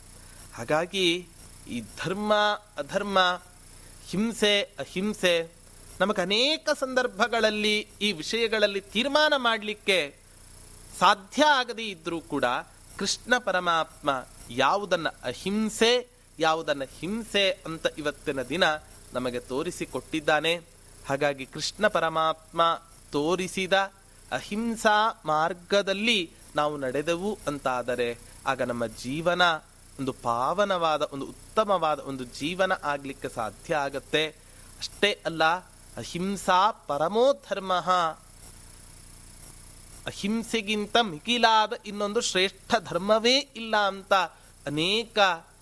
[0.54, 1.28] ಹಾಗಾಗಿ
[1.68, 2.34] ಈ ಧರ್ಮ,
[2.76, 3.42] ಅಧರ್ಮ,
[4.08, 5.50] ಹಿಂಸೆ, ಅಹಿಂಸೆ
[6.00, 10.14] ನಮಗೆ ಅನೇಕ ಸಂದರ್ಭಗಳಲ್ಲಿ ಈ ವಿಷಯಗಳಲ್ಲಿ ತೀರ್ಮಾನ ಮಾಡಲಿಕ್ಕೆ
[10.98, 12.44] ಸಾಧ್ಯ ಆಗದೇ ಇದ್ದರೂ ಕೂಡ
[12.98, 18.64] ಕೃಷ್ಣ ಪರಮಾತ್ಮ ಯಾವುದನ್ನು ಅಹಿಂಸೆ, ಯಾವುದನ್ನು ಹಿಂಸೆ ಅಂತ ಇವತ್ತಿನ ದಿನ
[19.12, 20.60] ನಮಗೆ ತೋರಿಸಿಕೊಟ್ಟಿದ್ದಾನೆ.
[21.08, 22.82] ಹಾಗಾಗಿ ಕೃಷ್ಣ ಪರಮಾತ್ಮ
[23.12, 23.72] ತೋರಿಸಿದ
[24.32, 29.42] ಅಹಿಂಸಾ ಮಾರ್ಗದಲ್ಲಿ ನಾವು ನಡೆದೆವು ಅಂತಾದರೆ ಆಗ ನಮ್ಮ ಜೀವನ
[29.98, 34.26] ಒಂದು ಪಾವನವಾದ, ಒಂದು ಉತ್ತಮವಾದ ಒಂದು ಜೀವನ ಆಗಲಿಕ್ಕೆ ಸಾಧ್ಯ ಆಗತ್ತೆ.
[34.78, 35.44] ಅಷ್ಟೇ ಅಲ್ಲ,
[35.96, 37.72] ಅಹಿಂಸಾ ಪರಮೋ ಧರ್ಮ.
[40.06, 44.12] ಅಹಿಂಸೆಗಿಂತ ಮಿಗಿಲಾದ ಇನ್ನೊಂದು ಶ್ರೇಷ್ಠ ಧರ್ಮವೇ ಇಲ್ಲ ಅಂತ
[44.66, 45.18] ಅನೇಕ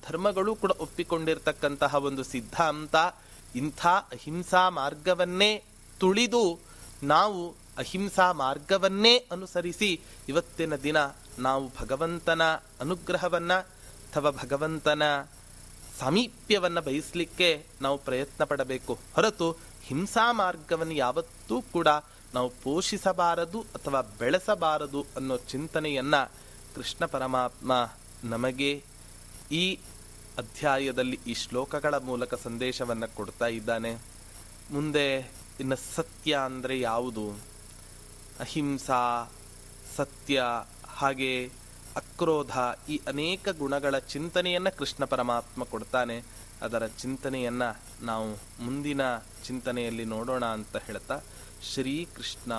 [0.06, 2.94] ಧರ್ಮಗಳು ಕೂಡ ಒಪ್ಪಿಕೊಂಡಿರ್ತಕ್ಕಂತಹ ಒಂದು ಸಿದ್ಧಾಂತ
[3.56, 5.64] ಇಂಥ ಅಹಿಂಸಾ ಮಾರ್ಗವನ್ನೇ
[6.00, 6.58] ತುಳಿದು
[7.02, 9.90] ನಾವು ಅಹಿಂಸಾ ಮಾರ್ಗವನ್ನೇ ಅನುಸರಿಸಿ
[10.28, 10.96] ಇವತ್ತಿನ ದಿನ
[11.38, 12.42] ನಾವು ಭಗವಂತನ
[12.80, 13.58] ಅನುಗ್ರಹವನ್ನು
[14.08, 15.02] ಅಥವಾ ಭಗವಂತನ
[15.98, 17.48] ಸಾಮೀಪ್ಯವನ್ನು ಬಯಸಲಿಕ್ಕೆ
[17.80, 18.98] ನಾವು ಪ್ರಯತ್ನ ಪಡಬೇಕು.
[19.14, 19.48] ಹೊರತು
[19.82, 21.88] ಹಿಂಸಾ ಮಾರ್ಗವನ್ನು ಯಾವತ್ತೂ ಕೂಡ
[22.34, 26.20] ನಾವು ಪೋಷಿಸಬಾರದು ಅಥವಾ ಬೆಳೆಸಬಾರದು ಅನ್ನೋ ಚಿಂತನೆಯನ್ನು
[26.74, 27.72] ಕೃಷ್ಣ ಪರಮಾತ್ಮ
[28.24, 28.72] ನಮಗೆ
[29.52, 29.64] ಈ
[30.38, 33.92] ಅಧ್ಯಾಯದಲ್ಲಿ ಈ ಶ್ಲೋಕಗಳ ಮೂಲಕ ಸಂದೇಶವನ್ನು ಕೊಡ್ತಾ ಇದ್ದಾನೆ.
[34.70, 35.06] ಮುಂದೆ
[35.60, 37.49] ಇನ್ನು ಸತ್ಯ ಅಂದರೆ ಯಾವುದು?
[38.40, 39.32] ಅಹಿಂಸಾ,
[39.96, 40.42] ಸತ್ಯ
[40.86, 41.50] ಹಾಗೆ
[41.96, 46.24] ಅಕ್ರೋಧ ಈ ಅನೇಕ ಗುಣಗಳ ಚಿಂತನೆಯನ್ನ ಕೃಷ್ಣ ಪರಮಾತ್ಮ ಕೊಡ್ತಾನೆ.
[46.62, 47.62] ಅದರ ಚಿಂತನೆಯನ್ನ
[48.02, 48.28] ನಾವು
[48.64, 49.02] ಮುಂದಿನ
[49.46, 51.20] ಚಿಂತನೆಯಲ್ಲಿ ನೋಡೋಣ ಅಂತ ಹೇಳ್ತಾ,
[51.62, 52.52] ಶ್ರೀಕೃಷ್ಣ.